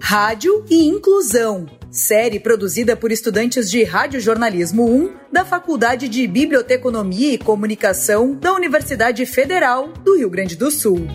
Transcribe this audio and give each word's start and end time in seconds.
Rádio 0.00 0.64
e 0.70 0.86
Inclusão, 0.86 1.66
série 1.90 2.38
produzida 2.38 2.96
por 2.96 3.10
estudantes 3.10 3.70
de 3.70 3.82
Radiojornalismo 3.82 4.84
1 4.84 5.12
da 5.32 5.44
Faculdade 5.44 6.08
de 6.08 6.26
Biblioteconomia 6.26 7.32
e 7.32 7.38
Comunicação 7.38 8.34
da 8.34 8.52
Universidade 8.52 9.26
Federal 9.26 9.88
do 10.04 10.16
Rio 10.16 10.30
Grande 10.30 10.56
do 10.56 10.70
Sul. 10.70 11.08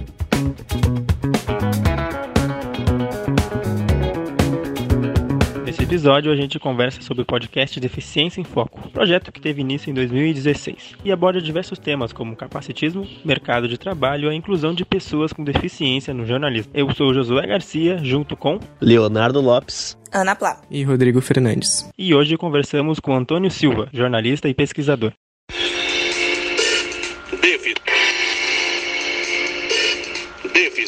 episódio 5.90 6.32
a 6.32 6.36
gente 6.36 6.60
conversa 6.60 7.02
sobre 7.02 7.24
o 7.24 7.26
podcast 7.26 7.80
Deficiência 7.80 8.40
em 8.40 8.44
Foco, 8.44 8.69
projeto 8.90 9.32
que 9.32 9.42
teve 9.42 9.62
início 9.62 9.90
em 9.90 9.94
2016 9.94 10.96
e 11.04 11.12
aborda 11.12 11.42
diversos 11.42 11.80
temas 11.80 12.12
como 12.12 12.36
capacitismo, 12.36 13.08
mercado 13.24 13.68
de 13.68 13.78
trabalho 13.78 14.28
e 14.28 14.34
a 14.34 14.36
inclusão 14.36 14.74
de 14.74 14.86
pessoas 14.86 15.32
com 15.34 15.44
deficiência 15.44 16.14
no 16.14 16.26
jornalismo. 16.26 16.72
Eu 16.74 16.94
sou 16.94 17.14
Josué 17.14 17.46
Garcia, 17.48 17.98
junto 18.04 18.36
com 18.36 18.60
Leonardo 18.82 19.42
Lopes, 19.42 19.98
Ana 20.12 20.36
Plá 20.36 20.62
e 20.70 20.84
Rodrigo 20.84 21.22
Fernandes. 21.22 21.90
E 21.98 22.14
hoje 22.14 22.38
conversamos 22.38 23.00
com 23.00 23.16
Antônio 23.16 23.52
Silva, 23.52 23.90
jornalista 23.94 24.50
e 24.50 24.54
pesquisador. 24.54 25.14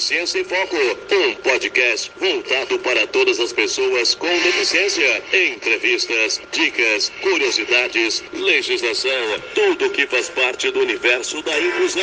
Deficiência 0.02 0.40
em 0.40 0.44
Foco, 0.44 0.76
um 1.12 1.36
podcast 1.36 2.12
voltado 2.20 2.80
para 2.80 3.06
todas 3.06 3.40
as 3.40 3.54
pessoas 3.54 4.16
com 4.16 4.28
deficiência. 4.40 5.22
Entrevistas, 5.32 6.42
dicas, 6.52 7.12
curiosidades, 7.22 8.24
legislação, 8.34 9.12
tudo 9.54 9.92
que 9.92 10.08
faz 10.08 10.28
parte 10.30 10.72
do 10.72 10.80
universo 10.80 11.44
da 11.44 11.56
inclusão. 11.60 12.02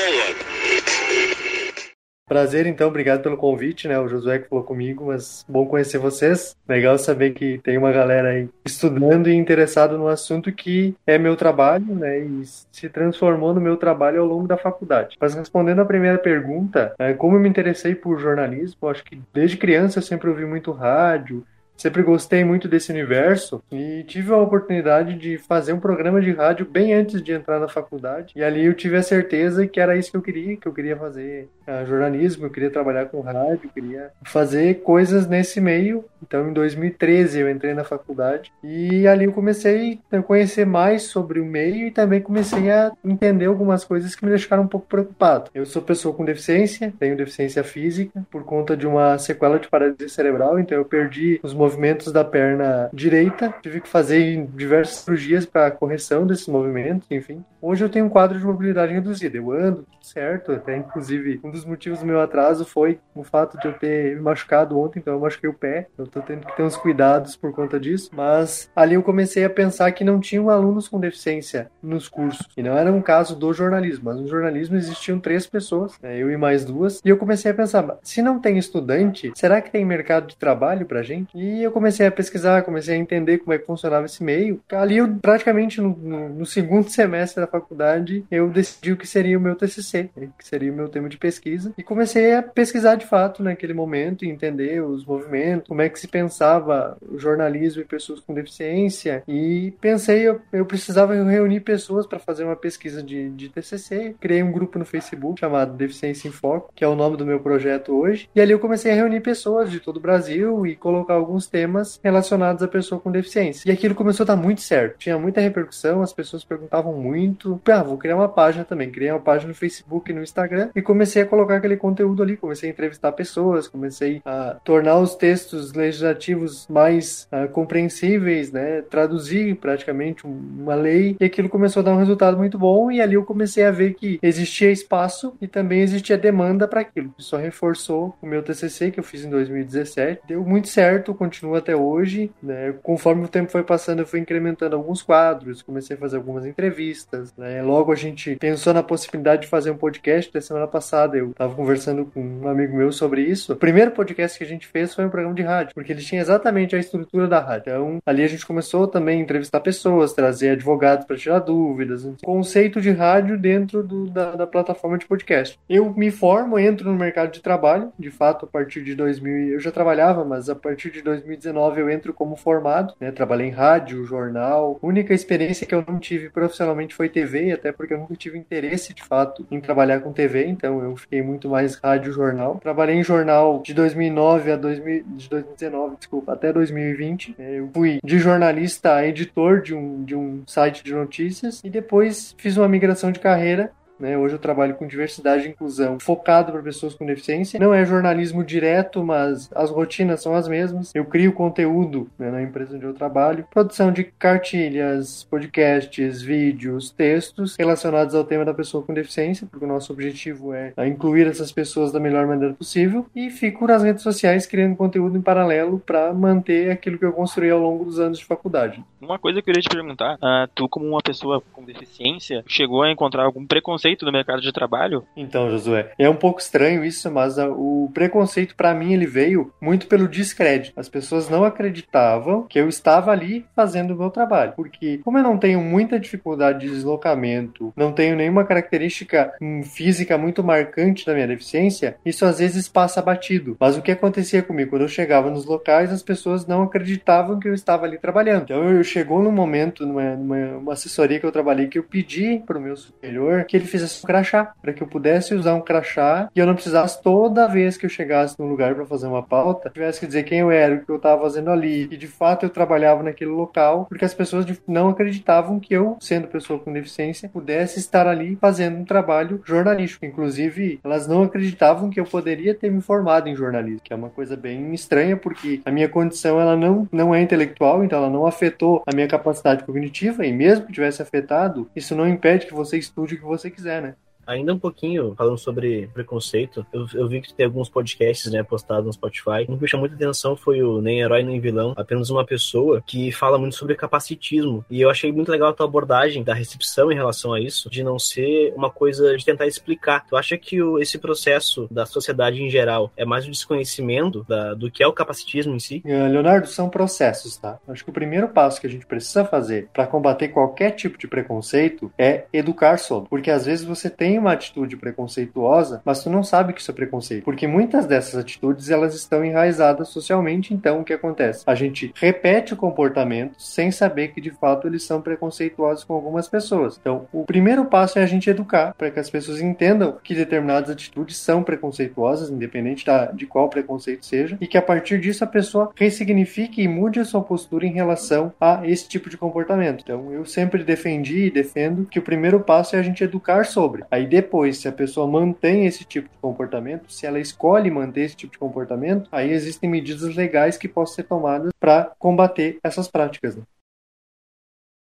Prazer, 2.29 2.67
então, 2.67 2.89
obrigado 2.89 3.23
pelo 3.23 3.37
convite, 3.37 3.89
né? 3.89 3.99
O 3.99 4.07
Josué 4.07 4.39
que 4.39 4.49
falou 4.49 4.63
comigo, 4.63 5.07
mas 5.07 5.45
bom 5.49 5.67
conhecer 5.67 5.99
vocês. 5.99 6.55
Legal 6.69 6.99
saber 6.99 7.31
que 7.31 7.59
tem 7.59 7.79
uma 7.79 7.91
galera 7.91 8.29
aí 8.29 8.49
estudando 8.67 9.29
e 9.29 9.35
interessado 9.35 9.97
no 9.97 10.09
assunto 10.09 10.53
que 10.53 10.95
é 11.07 11.17
meu 11.17 11.37
trabalho, 11.37 11.95
né? 11.95 12.19
E 12.19 12.43
se 12.45 12.89
transformou 12.91 13.55
no 13.55 13.61
meu 13.61 13.79
trabalho 13.79 14.21
ao 14.21 14.27
longo 14.27 14.47
da 14.47 14.59
faculdade. 14.59 15.17
Mas 15.19 15.35
respondendo 15.35 15.81
a 15.81 15.87
primeira 15.87 16.19
pergunta, 16.19 16.95
é, 16.99 17.15
como 17.15 17.37
eu 17.37 17.41
me 17.41 17.49
interessei 17.49 17.95
por 17.95 18.19
jornalismo, 18.19 18.89
acho 18.89 19.03
que 19.05 19.19
desde 19.33 19.57
criança 19.57 19.99
eu 19.99 20.03
sempre 20.03 20.29
ouvi 20.29 20.45
muito 20.45 20.71
rádio, 20.71 21.45
Sempre 21.79 22.03
gostei 22.03 22.45
muito 22.45 22.67
desse 22.67 22.91
universo 22.91 23.63
e 23.71 24.03
tive 24.03 24.33
a 24.33 24.37
oportunidade 24.37 25.15
de 25.15 25.39
fazer 25.39 25.73
um 25.73 25.79
programa 25.79 26.21
de 26.21 26.33
rádio 26.33 26.67
bem 26.67 26.93
antes 26.93 27.23
de 27.23 27.31
entrar 27.31 27.61
na 27.61 27.69
faculdade. 27.69 28.33
E 28.35 28.43
ali 28.43 28.65
eu 28.65 28.75
tive 28.75 28.97
a 28.97 29.03
certeza 29.03 29.65
que 29.65 29.79
era 29.79 29.97
isso 29.97 30.11
que 30.11 30.17
eu 30.17 30.23
queria, 30.23 30.57
que 30.57 30.67
eu 30.67 30.75
queria 30.75 30.97
fazer 30.97 31.49
uh, 31.69 31.87
jornalismo, 31.87 32.47
eu 32.47 32.51
queria 32.51 32.71
trabalhar 32.71 33.07
com 33.07 33.21
rádio, 33.21 33.61
eu 33.65 33.71
queria 33.71 34.11
fazer 34.25 34.83
coisas 34.83 35.27
nesse 35.27 35.61
meio. 35.61 36.05
Então, 36.23 36.49
em 36.49 36.53
2013 36.53 37.41
eu 37.41 37.51
entrei 37.51 37.75
na 37.75 37.85
faculdade 37.85 38.51
e 38.63 39.07
ali 39.07 39.27
eu 39.27 39.33
comecei 39.33 40.01
a 40.11 40.21
conhecer 40.21 40.67
mais 40.67 41.03
sobre 41.05 41.39
o 41.39 41.45
meio 41.45 41.87
e 41.87 41.91
também 41.91 42.21
comecei 42.21 42.71
a 42.71 42.91
entender 43.05 43.47
algumas 43.47 43.85
coisas 43.85 44.15
que 44.15 44.25
me 44.25 44.31
deixaram 44.31 44.65
um 44.65 44.69
pouco 44.69 44.87
preocupado. 44.87 45.51
Eu 45.55 45.65
sou 45.65 45.81
pessoa 45.81 46.15
com 46.15 46.25
deficiência, 46.25 46.93
tenho 46.99 47.17
deficiência 47.17 47.63
física 47.63 48.27
por 48.31 48.43
conta 48.45 48.77
de 48.77 48.87
uma 48.87 49.19
sequela 49.19 49.59
de 49.59 49.69
paralisia 49.69 50.09
cerebral, 50.09 50.59
então 50.59 50.77
eu 50.77 50.85
perdi 50.85 51.39
os 51.43 51.55
movimentos 51.55 52.13
da 52.13 52.25
perna 52.25 52.91
direita. 52.93 53.55
Tive 53.63 53.81
que 53.81 53.89
fazer 53.89 54.47
diversas 54.55 54.99
cirurgias 54.99 55.47
para 55.47 55.71
correção 55.71 56.27
desses 56.27 56.49
movimentos, 56.49 57.07
enfim. 57.11 57.45
Hoje 57.61 57.85
eu 57.85 57.89
tenho 57.89 58.07
um 58.07 58.09
quadro 58.09 58.39
de 58.39 58.45
mobilidade 58.45 58.93
reduzida. 58.93 59.37
Eu 59.37 59.51
ando, 59.51 59.83
tudo 59.83 60.07
certo. 60.07 60.53
Até, 60.53 60.77
inclusive, 60.77 61.41
um 61.43 61.51
dos 61.51 61.58
motivos 61.65 62.01
do 62.01 62.07
meu 62.07 62.21
atraso 62.21 62.65
foi 62.65 62.99
o 63.15 63.23
fato 63.23 63.59
de 63.59 63.67
eu 63.67 63.73
ter 63.73 64.17
me 64.17 64.23
machucado 64.23 64.79
ontem, 64.79 65.01
então 65.01 65.15
eu 65.15 65.21
machuquei 65.21 65.51
o 65.51 65.55
pé. 65.55 65.89
Eu 65.99 66.07
tô 66.07 66.21
tendo 66.21 66.47
que 66.47 66.57
ter 66.57 66.63
uns 66.63 66.77
cuidados 66.77 67.37
por 67.37 67.53
conta 67.53 67.79
disso. 67.79 68.11
Mas 68.13 68.71
ali 68.75 68.95
eu 68.95 69.03
comecei 69.03 69.45
a 69.45 69.51
pensar 69.51 69.91
que 69.93 70.05
não 70.05 70.21
tinham 70.21 70.49
alunos 70.49 70.89
com 70.89 71.01
deficiência 71.01 71.71
nos 71.83 72.09
cursos. 72.09 72.47
E 72.57 72.63
não 72.63 72.77
era 72.77 72.93
um 72.93 73.03
caso 73.03 73.37
do 73.37 73.53
jornalismo, 73.53 74.05
mas 74.05 74.21
no 74.21 74.29
jornalismo 74.29 74.77
existiam 74.77 75.19
três 75.19 75.47
pessoas, 75.47 75.99
né, 76.01 76.17
eu 76.17 76.31
e 76.31 76.37
mais 76.37 76.65
duas. 76.65 77.01
E 77.05 77.09
eu 77.09 77.17
comecei 77.17 77.51
a 77.51 77.55
pensar, 77.55 77.99
se 78.03 78.23
não 78.23 78.39
tem 78.39 78.59
estudante, 78.59 79.33
será 79.35 79.61
que 79.61 79.71
tem 79.71 79.85
mercado 79.85 80.29
de 80.29 80.37
trabalho 80.37 80.87
pra 80.87 81.03
gente? 81.03 81.37
E 81.37 81.49
e 81.59 81.63
eu 81.63 81.73
comecei 81.73 82.07
a 82.07 82.13
pesquisar, 82.13 82.63
comecei 82.63 82.95
a 82.95 82.99
entender 82.99 83.39
como 83.39 83.53
é 83.53 83.59
que 83.59 83.67
funcionava 83.67 84.07
esse 84.07 84.23
meio. 84.23 84.61
Ali, 84.71 84.99
eu, 84.99 85.09
praticamente 85.17 85.81
no, 85.81 85.97
no, 85.97 86.29
no 86.29 86.47
segundo 86.47 86.89
semestre 86.91 87.41
da 87.41 87.47
faculdade, 87.47 88.25
eu 88.31 88.49
decidi 88.49 88.93
o 88.93 88.97
que 88.97 89.07
seria 89.07 89.39
o 89.39 89.41
meu 89.41 89.57
TCC, 89.57 90.11
né, 90.15 90.29
que 90.39 90.47
seria 90.47 90.71
o 90.71 90.77
meu 90.77 90.89
tema 90.89 91.09
de 91.09 91.17
pesquisa, 91.17 91.48
e 91.77 91.83
comecei 91.83 92.35
a 92.35 92.43
pesquisar 92.43 92.97
de 92.97 93.07
fato 93.07 93.43
naquele 93.43 93.73
momento, 93.73 94.25
e 94.25 94.29
entender 94.29 94.83
os 94.83 95.05
movimentos, 95.05 95.69
como 95.69 95.83
é 95.83 95.89
que 95.89 95.99
se 95.99 96.09
pensava 96.09 96.97
o 97.03 97.19
jornalismo 97.19 97.83
e 97.83 97.85
pessoas 97.85 98.21
com 98.21 98.35
deficiência, 98.35 99.23
e 99.27 99.73
pensei, 99.81 100.29
eu, 100.29 100.41
eu 100.53 100.67
precisava 100.67 101.15
reunir 101.15 101.61
pessoas 101.61 102.07
para 102.07 102.19
fazer 102.19 102.45
uma 102.45 102.57
pesquisa 102.57 103.03
de, 103.03 103.31
de 103.31 103.49
TCC, 103.49 104.15
criei 104.21 104.43
um 104.43 104.53
grupo 104.53 104.79
no 104.79 104.85
Facebook 104.85 105.41
chamado 105.41 105.77
Deficiência 105.77 106.29
em 106.29 106.33
Foco, 106.33 106.73
que 106.75 106.85
é 106.85 106.89
o 106.89 106.95
nome 106.95 107.17
do 107.17 107.27
meu 107.27 107.41
projeto 107.41 107.93
hoje, 107.93 108.29
e 108.35 108.41
ali 108.41 108.53
eu 108.53 108.59
comecei 108.59 108.93
a 108.93 108.95
reunir 108.95 109.21
pessoas 109.21 109.71
de 109.71 109.81
todo 109.81 109.97
o 109.97 110.01
Brasil 110.01 110.67
e 110.67 110.77
colocar 110.77 111.15
alguns 111.15 111.47
temas 111.47 112.01
relacionados 112.03 112.63
à 112.63 112.69
pessoa 112.69 113.01
com 113.01 113.11
deficiência. 113.11 113.69
E 113.69 113.73
aquilo 113.73 113.95
começou 113.95 114.25
a 114.25 114.27
dar 114.27 114.37
muito 114.37 114.61
certo. 114.61 114.99
Tinha 114.99 115.19
muita 115.19 115.41
repercussão, 115.41 116.03
as 116.03 116.13
pessoas 116.13 116.45
perguntavam 116.45 116.93
muito. 116.95 117.61
Ah, 117.69 117.83
vou 117.83 117.99
criar 117.99 118.17
uma 118.17 118.29
página 118.29 118.65
também. 118.65 118.91
Criei 118.91 119.11
uma 119.11 119.21
página 119.21 119.49
no 119.49 119.55
Facebook 119.55 120.11
e 120.11 120.15
no 120.15 120.23
Instagram 120.23 120.71
e 120.75 120.83
comecei 120.83 121.23
a 121.23 121.27
colocar 121.27 121.38
aquele 121.43 121.77
conteúdo 121.77 122.23
ali. 122.23 122.37
Comecei 122.37 122.69
a 122.69 122.73
entrevistar 122.73 123.13
pessoas, 123.13 123.69
comecei 123.69 124.23
a 124.25 124.57
tornar 124.65 124.99
os 124.99 125.15
textos 125.15 125.73
legislativos 125.73 126.67
mais 126.69 127.29
uh, 127.33 127.49
compreensíveis, 127.49 128.53
né? 128.53 128.83
Traduzir 128.83 129.57
praticamente 129.57 130.27
uma 130.27 130.75
lei 130.75 131.17
e 131.21 131.25
aquilo 131.25 131.49
começou 131.49 131.81
a 131.81 131.85
dar 131.85 131.93
um 131.93 131.99
resultado 131.99 132.37
muito 132.37 132.59
bom. 132.59 132.91
E 132.91 133.01
ali 133.01 133.15
eu 133.15 133.25
comecei 133.25 133.65
a 133.65 133.71
ver 133.71 133.95
que 133.95 134.19
existia 134.23 134.71
espaço 134.71 135.35
e 135.41 135.47
também 135.47 135.81
existia 135.81 136.17
demanda 136.17 136.67
para 136.67 136.81
aquilo. 136.81 137.15
Isso 137.19 137.37
reforçou 137.37 138.17
o 138.21 138.27
meu 138.27 138.43
TCC 138.43 138.91
que 138.91 139.01
eu 139.01 139.05
fiz 139.05 139.25
em 139.25 139.31
2017. 139.31 140.23
Deu 140.27 140.45
muito 140.45 140.69
certo, 140.69 141.15
continua 141.15 141.59
até 141.59 141.75
hoje. 141.75 142.31
Né? 142.43 142.75
Conforme 142.83 143.25
o 143.25 143.29
tempo 143.29 143.51
foi 143.51 143.63
passando, 143.63 144.01
eu 144.01 144.07
fui 144.07 144.21
incrementando 144.21 144.77
alguns 144.77 145.03
quadros, 145.03 145.63
comecei 145.63 145.97
a 145.97 145.99
fazer 145.99 146.17
algumas 146.17 146.47
entrevistas. 146.47 147.35
Né? 147.37 147.63
Logo 147.63 147.93
a 147.93 147.97
gente 147.97 148.37
pensou 148.37 148.73
na 148.73 148.83
possibilidade 148.83 149.43
de 149.43 149.49
fazer 149.49 149.71
um 149.71 149.77
podcast. 149.77 150.33
Da 150.33 150.41
semana 150.41 150.67
passada 150.67 151.18
eu 151.19 151.31
estava 151.31 151.55
conversando 151.55 152.05
com 152.07 152.21
um 152.21 152.49
amigo 152.49 152.77
meu 152.77 152.91
sobre 152.93 153.23
isso. 153.23 153.53
O 153.53 153.57
primeiro 153.57 153.91
podcast 153.91 154.39
que 154.39 154.45
a 154.45 154.47
gente 154.47 154.67
fez 154.67 154.95
foi 154.95 155.05
um 155.05 155.11
programa 155.11 155.35
de 155.35 155.43
rádio, 155.43 155.75
porque 155.75 155.93
ele 155.93 156.03
tinha 156.03 156.21
exatamente 156.21 156.75
a 156.75 156.79
estrutura 156.79 157.27
da 157.27 157.41
rádio. 157.41 157.71
Então 157.73 157.99
ali 158.07 158.23
a 158.23 158.29
gente 158.29 158.47
começou 158.47 158.87
também 158.87 159.21
a 159.21 159.23
entrevistar 159.23 159.61
pessoas, 159.61 160.13
trazer 160.13 160.51
advogados 160.51 161.07
para 161.07 161.17
tirar 161.17 161.39
dúvidas. 161.41 162.09
Conceito 162.25 162.81
de 162.81 162.91
rádio 162.91 163.39
dentro 163.39 163.83
do, 163.83 164.09
da, 164.11 164.35
da 164.35 164.47
plataforma 164.47 164.99
de 164.99 165.07
podcast. 165.07 165.59
Eu 165.69 165.93
me 165.95 166.11
formo, 166.11 166.59
entro 166.59 166.91
no 166.91 166.99
mercado 166.99 167.31
de 167.31 167.41
trabalho, 167.41 167.93
de 167.99 168.11
fato, 168.11 168.47
a 168.47 168.49
partir 168.49 168.83
de 168.83 168.95
2000. 168.95 169.55
Eu 169.55 169.61
já 169.61 169.71
trabalhava, 169.71 170.25
mas 170.25 170.49
a 170.49 170.55
partir 170.55 170.91
de 170.91 171.03
2000 171.03 171.29
2019 171.29 171.81
eu 171.81 171.91
entro 171.91 172.13
como 172.13 172.37
formado, 172.37 172.95
né? 173.01 173.11
Trabalhei 173.11 173.49
em 173.49 173.53
rádio, 173.53 174.05
jornal. 174.05 174.79
A 174.83 174.87
única 174.87 175.15
experiência 175.15 175.67
que 175.67 175.75
eu 175.75 175.85
não 175.87 175.99
tive 175.99 176.31
profissionalmente 176.31 176.95
foi 176.95 177.09
TV, 177.09 177.53
até 177.53 177.73
porque 177.73 177.95
eu 177.95 177.99
nunca 177.99 178.15
tive 178.15 178.39
interesse 178.39 178.95
de 178.95 179.03
fato 179.03 179.47
em 179.51 179.61
trabalhar 179.61 180.01
com 180.01 180.13
TV, 180.13 180.47
então 180.47 180.83
eu 180.83 180.97
fiquei 181.09 181.23
muito 181.23 181.49
mais 181.49 181.77
rádio, 181.77 182.13
jornal. 182.13 182.59
Trabalhei 182.61 182.97
em 182.97 183.03
jornal 183.03 183.63
de 183.65 183.73
2009 183.73 184.53
a 184.53 184.57
2000, 184.57 185.05
de 185.17 185.29
2019, 185.29 185.97
desculpa, 185.97 186.35
até 186.35 186.53
2020. 186.53 187.35
Né? 187.39 187.59
Eu 187.59 187.71
fui 187.73 187.99
de 188.05 188.19
jornalista 188.19 188.95
a 188.95 189.07
editor 189.07 189.63
de 189.63 189.75
um, 189.75 190.05
de 190.05 190.15
um 190.15 190.43
site 190.47 190.85
de 190.85 190.93
notícias 190.93 191.63
e 191.65 191.71
depois 191.71 192.35
fiz 192.37 192.57
uma 192.59 192.69
migração 192.69 193.11
de 193.11 193.21
carreira 193.21 193.73
né? 193.99 194.17
Hoje 194.17 194.35
eu 194.35 194.39
trabalho 194.39 194.75
com 194.75 194.87
diversidade 194.87 195.47
e 195.47 195.51
inclusão 195.51 195.99
focado 195.99 196.53
para 196.53 196.63
pessoas 196.63 196.95
com 196.95 197.07
deficiência. 197.07 197.59
Não 197.59 197.75
é 197.75 197.85
jornalismo 197.85 198.45
direto, 198.45 199.05
mas 199.05 199.51
as 199.55 199.71
rotinas 199.71 200.23
são 200.23 200.35
as 200.35 200.49
mesmas. 200.49 200.95
Eu 200.95 201.05
crio 201.05 201.33
conteúdo 201.33 202.09
né, 202.19 202.31
na 202.31 202.43
empresa 202.43 202.77
onde 202.77 202.85
eu 202.85 202.95
trabalho, 202.95 203.47
produção 203.51 203.93
de 203.93 204.05
cartilhas, 204.05 205.25
podcasts, 205.25 206.23
vídeos, 206.23 206.91
textos 206.91 207.57
relacionados 207.57 208.15
ao 208.15 208.25
tema 208.25 208.45
da 208.45 208.55
pessoa 208.55 208.83
com 208.83 208.95
deficiência, 208.95 209.47
porque 209.51 209.65
o 209.65 209.69
nosso 209.69 209.93
objetivo 209.93 210.53
é 210.53 210.73
incluir 210.87 211.27
essas 211.27 211.53
pessoas 211.53 211.93
da 211.93 212.01
melhor 212.01 212.27
maneira 212.27 212.55
possível. 212.55 213.07
E 213.15 213.31
fico 213.31 213.67
nas 213.67 213.83
redes 213.83 214.03
sociais 214.03 214.47
criando 214.47 214.77
conteúdo 214.77 215.17
em 215.17 215.23
paralelo 215.23 215.79
para 215.85 216.13
manter 216.13 216.71
aquilo 216.71 216.99
que 216.99 217.05
eu 217.05 217.13
construí 217.13 217.51
ao 217.51 217.61
longo 217.61 217.85
dos 217.85 217.99
anos 217.99 218.19
de 218.19 218.25
faculdade. 218.25 218.83
Uma 219.01 219.19
coisa 219.19 219.41
que 219.41 219.51
eu 219.51 219.55
queria 219.55 219.63
te 219.63 219.69
perguntar, 219.69 220.15
uh, 220.17 220.49
tu 220.55 220.69
como 220.69 220.87
uma 220.87 221.01
pessoa 221.01 221.43
com 221.53 221.65
deficiência, 221.65 222.45
chegou 222.47 222.83
a 222.83 222.91
encontrar 222.91 223.25
algum 223.25 223.47
preconceito 223.47 223.88
no 224.05 224.13
mercado 224.13 224.41
de 224.41 224.53
trabalho? 224.53 225.05
Então, 225.17 225.51
Josué, 225.51 225.93
é 225.99 226.09
um 226.09 226.15
pouco 226.17 226.41
estranho 226.41 226.85
isso, 226.85 227.11
mas 227.11 227.39
o 227.39 227.91
preconceito 227.93 228.55
para 228.55 228.75
mim 228.75 228.93
ele 228.93 229.07
veio 229.07 229.53
muito 229.61 229.87
pelo 229.87 230.09
descrédito. 230.09 230.79
As 230.79 230.89
pessoas 230.89 231.29
não 231.29 231.45
acreditavam 231.45 232.43
que 232.49 232.59
eu 232.59 232.69
estava 232.69 233.11
ali 233.11 233.47
fazendo 233.55 233.93
o 233.93 233.99
meu 233.99 234.11
trabalho, 234.11 234.53
porque 234.57 234.99
como 234.99 235.19
eu 235.19 235.23
não 235.23 235.39
tenho 235.39 235.61
muita 235.61 235.99
dificuldade 235.99 236.61
de 236.61 236.71
deslocamento, 236.71 237.73
não 237.77 237.93
tenho 237.93 238.17
nenhuma 238.17 238.45
característica 238.45 239.35
hum, 239.41 239.63
física 239.63 240.19
muito 240.19 240.43
marcante 240.43 241.07
da 241.07 241.15
minha 241.15 241.27
deficiência, 241.27 241.97
isso 242.05 242.25
às 242.25 242.39
vezes 242.39 242.69
passa 242.69 243.03
batido. 243.03 243.57
Mas 243.59 243.77
o 243.77 243.83
que 243.83 243.93
acontecia 243.93 244.43
comigo 244.43 244.71
quando 244.71 244.83
eu 244.83 244.89
chegava 244.89 245.31
nos 245.31 245.45
locais, 245.45 245.93
as 245.93 246.03
pessoas 246.03 246.47
não 246.47 246.63
acreditavam 246.63 247.39
que 247.39 247.49
eu 247.49 247.55
estava 247.55 247.87
ali 247.87 247.99
trabalhando. 247.99 248.45
Então 248.45 248.71
eu 248.71 248.85
chegou 248.85 249.23
num 249.23 249.33
momento, 249.33 249.87
numa, 249.87 250.17
numa 250.17 250.73
assessoria 250.73 251.19
que 251.19 251.27
eu 251.27 251.33
trabalhei, 251.33 251.69
que 251.69 251.79
eu 251.79 251.83
pedi 251.83 252.43
para 252.47 252.59
o 252.59 252.61
meu 252.61 252.77
superior 252.77 253.45
que 253.45 253.57
ele 253.57 253.65
fizesse 253.65 253.78
um 253.85 254.07
crachá, 254.07 254.53
para 254.61 254.73
que 254.73 254.83
eu 254.83 254.87
pudesse 254.87 255.35
usar 255.35 255.55
um 255.55 255.61
crachá 255.61 256.29
e 256.35 256.39
eu 256.39 256.47
não 256.47 256.55
precisasse 256.55 257.03
toda 257.03 257.49
vez 257.49 257.77
que 257.77 257.87
eu 257.87 257.91
chegasse 257.91 258.39
num 258.39 258.49
lugar 258.49 258.75
para 258.75 258.87
fazer 258.87 259.07
uma 259.07 259.23
pauta, 259.23 259.71
tivesse 259.71 260.01
que 260.01 260.07
dizer 260.07 260.25
quem 260.25 260.41
eu 260.41 260.51
era, 260.51 260.75
o 260.75 260.85
que 260.85 260.91
eu 260.91 260.97
estava 260.97 261.23
fazendo 261.23 261.51
ali, 261.51 261.89
e 261.91 261.97
de 261.97 262.07
fato 262.07 262.45
eu 262.45 262.51
trabalhava 262.51 263.03
naquele 263.03 263.31
local, 263.31 263.87
porque 263.89 264.05
as 264.05 264.15
pessoas 264.15 264.47
não 264.67 264.89
acreditavam 264.89 265.61
que 265.61 265.75
eu, 265.75 265.97
sendo 266.01 266.27
pessoa 266.29 266.59
com 266.59 266.73
deficiência, 266.73 267.29
pudesse 267.29 267.79
estar 267.79 268.07
ali 268.07 268.37
fazendo 268.41 268.79
um 268.79 268.85
trabalho 268.85 269.43
jornalístico. 269.45 270.05
Inclusive, 270.05 270.81
elas 270.83 271.07
não 271.07 271.23
acreditavam 271.23 271.91
que 271.91 272.01
eu 272.01 272.05
poderia 272.05 272.55
ter 272.55 272.71
me 272.71 272.81
formado 272.81 273.29
em 273.29 273.37
jornalismo, 273.37 273.81
que 273.83 273.93
é 273.93 273.97
uma 273.97 274.11
coisa 274.11 274.37
bem 274.37 274.73
estranha, 274.73 275.17
porque 275.17 275.61
a 275.65 275.71
minha 275.71 275.89
condição 275.89 276.41
ela 276.41 276.57
não, 276.57 276.89
não 276.91 277.15
é 277.15 277.21
intelectual, 277.21 277.85
então 277.85 277.99
ela 277.99 278.11
não 278.11 278.27
afetou 278.27 278.83
a 278.87 278.95
minha 278.95 279.09
capacidade 279.09 279.65
cognitiva, 279.65 280.25
e 280.27 280.33
mesmo 280.33 280.67
que 280.67 280.73
tivesse 280.73 281.03
afetado, 281.03 281.69
isso 281.75 281.95
não 281.95 282.09
impede 282.09 282.47
que 282.47 282.55
você 282.55 282.79
estude 282.79 283.15
o 283.15 283.19
que 283.19 283.25
você 283.25 283.51
quiser, 283.51 283.68
né? 283.81 283.97
Ainda 284.29 284.53
um 284.53 284.59
pouquinho 284.59 285.15
falando 285.17 285.39
sobre 285.39 285.89
preconceito, 285.95 286.67
eu, 286.71 286.87
eu, 286.93 287.09
vi 287.09 287.23
que 287.23 287.33
tem 287.33 287.47
alguns 287.47 287.71
podcasts, 287.71 288.31
né, 288.31 288.43
postados 288.43 288.85
no 288.85 288.93
Spotify. 288.93 289.47
Um 289.49 289.57
que 289.57 289.63
me 289.63 289.69
chamou 289.69 289.89
muita 289.89 289.97
atenção 289.97 290.37
foi 290.37 290.63
o 290.63 290.83
Nem 290.83 291.01
Herói 291.01 291.23
Nem 291.23 291.41
Vilão, 291.41 291.73
apenas 291.77 292.11
uma 292.11 292.27
pessoa 292.27 292.83
que 292.87 293.11
fala 293.11 293.39
muito 293.39 293.57
sobre 293.57 293.75
capacitismo. 293.75 294.63
E 294.71 294.83
eu 294.83 294.91
achei 294.91 295.11
muito 295.11 295.33
legal 295.33 295.49
a 295.49 295.53
tua 295.55 295.65
abordagem 295.65 296.23
da 296.23 296.35
recepção 296.35 296.93
em 296.93 296.95
relação 296.95 297.33
a 297.33 297.41
isso, 297.41 297.71
de 297.71 297.83
não 297.83 297.99
ser 297.99 298.53
uma 298.55 298.69
coisa 298.69 299.17
de 299.17 299.25
tentar 299.25 299.47
explicar. 299.47 300.05
Tu 300.07 300.15
acha 300.15 300.37
que 300.37 300.61
o, 300.63 300.79
esse 300.79 300.99
processo 300.99 301.67
da 301.71 301.87
sociedade 301.87 302.43
em 302.43 302.51
geral 302.51 302.93
é 302.99 303.07
mais 303.07 303.27
um 303.27 303.31
desconhecimento 303.31 304.27
da, 304.29 304.53
do 304.53 304.71
que 304.71 304.83
é 304.83 304.87
o 304.87 304.93
capacitismo 304.93 305.55
em 305.55 305.59
si? 305.59 305.83
É, 305.87 306.07
Leonardo, 306.07 306.47
são 306.49 306.69
processos, 306.69 307.39
tá? 307.39 307.59
Acho 307.67 307.83
que 307.83 307.91
o 307.91 307.95
primeiro 307.95 308.29
passo 308.29 308.61
que 308.61 308.67
a 308.67 308.71
gente 308.71 308.85
precisa 308.85 309.25
fazer 309.25 309.69
para 309.73 309.87
combater 309.87 310.29
qualquer 310.29 310.73
tipo 310.73 310.99
de 310.99 311.09
preconceito 311.09 311.91
é 311.97 312.25
educar 312.31 312.79
sobre. 312.79 313.09
Porque 313.09 313.31
às 313.31 313.47
vezes 313.47 313.65
você 313.65 313.89
tem 313.89 314.18
uma 314.19 314.33
atitude 314.33 314.77
preconceituosa, 314.77 315.83
mas 315.85 316.03
tu 316.03 316.11
não 316.11 316.23
sabe 316.23 316.53
que 316.53 316.61
isso 316.61 316.71
é 316.71 316.75
preconceito, 316.75 317.25
porque 317.25 317.47
muitas 317.47 317.87
dessas 317.87 318.17
atitudes 318.17 318.71
elas 318.71 318.95
estão 318.95 319.25
enraizadas 319.25 319.89
socialmente, 319.89 320.53
então 320.53 320.81
o 320.81 320.85
que 320.85 320.93
acontece? 320.93 321.45
A 321.47 321.55
gente 321.55 321.93
repete 321.95 322.55
o 322.55 322.57
comportamento 322.57 323.35
sem 323.39 323.71
saber 323.71 324.09
que 324.09 324.21
de 324.21 324.31
fato 324.31 324.67
eles 324.67 324.83
são 324.83 325.01
preconceituosos 325.01 325.85
com 325.85 325.95
algumas 325.95 326.29
pessoas. 326.29 326.79
Então, 326.81 327.07
o 327.13 327.25
primeiro 327.25 327.65
passo 327.65 327.99
é 327.99 328.03
a 328.03 328.07
gente 328.07 328.29
educar 328.29 328.75
para 328.77 328.91
que 328.91 329.01
as 329.01 329.11
pessoas 329.11 329.41
entendam 329.41 329.99
que 330.03 330.15
determinadas 330.15 330.71
atitudes 330.71 331.17
são 331.17 331.43
preconceituosas, 331.43 332.31
independente 332.31 332.85
da, 332.85 333.07
de 333.07 333.27
qual 333.27 333.49
preconceito 333.49 334.05
seja, 334.05 334.37
e 334.41 334.47
que 334.47 334.59
a 334.59 334.63
partir 334.63 335.01
disso 335.01 335.25
a 335.25 335.27
pessoa 335.27 335.71
ressignifique 335.75 336.63
e 336.63 336.69
mude 336.69 337.01
a 337.01 337.05
sua 337.05 337.23
postura 337.23 337.67
em 337.67 337.73
relação 337.73 338.33
a 338.41 338.63
esse 338.65 338.89
tipo 338.89 339.09
de 339.09 339.17
comportamento. 339.17 339.83
Então, 339.83 340.13
eu 340.13 340.25
sempre 340.25 340.65
defendi 340.65 341.27
e 341.27 341.31
defendo 341.31 341.87
que 341.87 341.99
o 341.99 342.03
primeiro 342.03 342.41
passo 342.41 342.77
é 342.77 342.79
a 342.79 342.83
gente 342.83 343.05
educar 343.05 343.45
sobre. 343.45 343.85
Aí 343.91 344.07
depois, 344.09 344.59
se 344.59 344.67
a 344.67 344.73
pessoa 344.73 345.07
mantém 345.07 345.67
esse 345.67 345.85
tipo 345.85 346.09
de 346.09 346.17
comportamento, 346.19 346.91
se 346.91 347.07
ela 347.07 347.21
escolhe 347.21 347.71
manter 347.71 348.01
esse 348.01 348.17
tipo 348.17 348.33
de 348.33 348.39
comportamento, 348.39 349.09
aí 349.13 349.31
existem 349.31 349.71
medidas 349.71 350.15
legais 350.15 350.57
que 350.57 350.67
possam 350.67 350.97
ser 350.97 351.05
tomadas 351.05 351.53
para 351.61 351.93
combater 351.99 352.59
essas 352.65 352.89
práticas. 352.89 353.37
Né? 353.37 353.43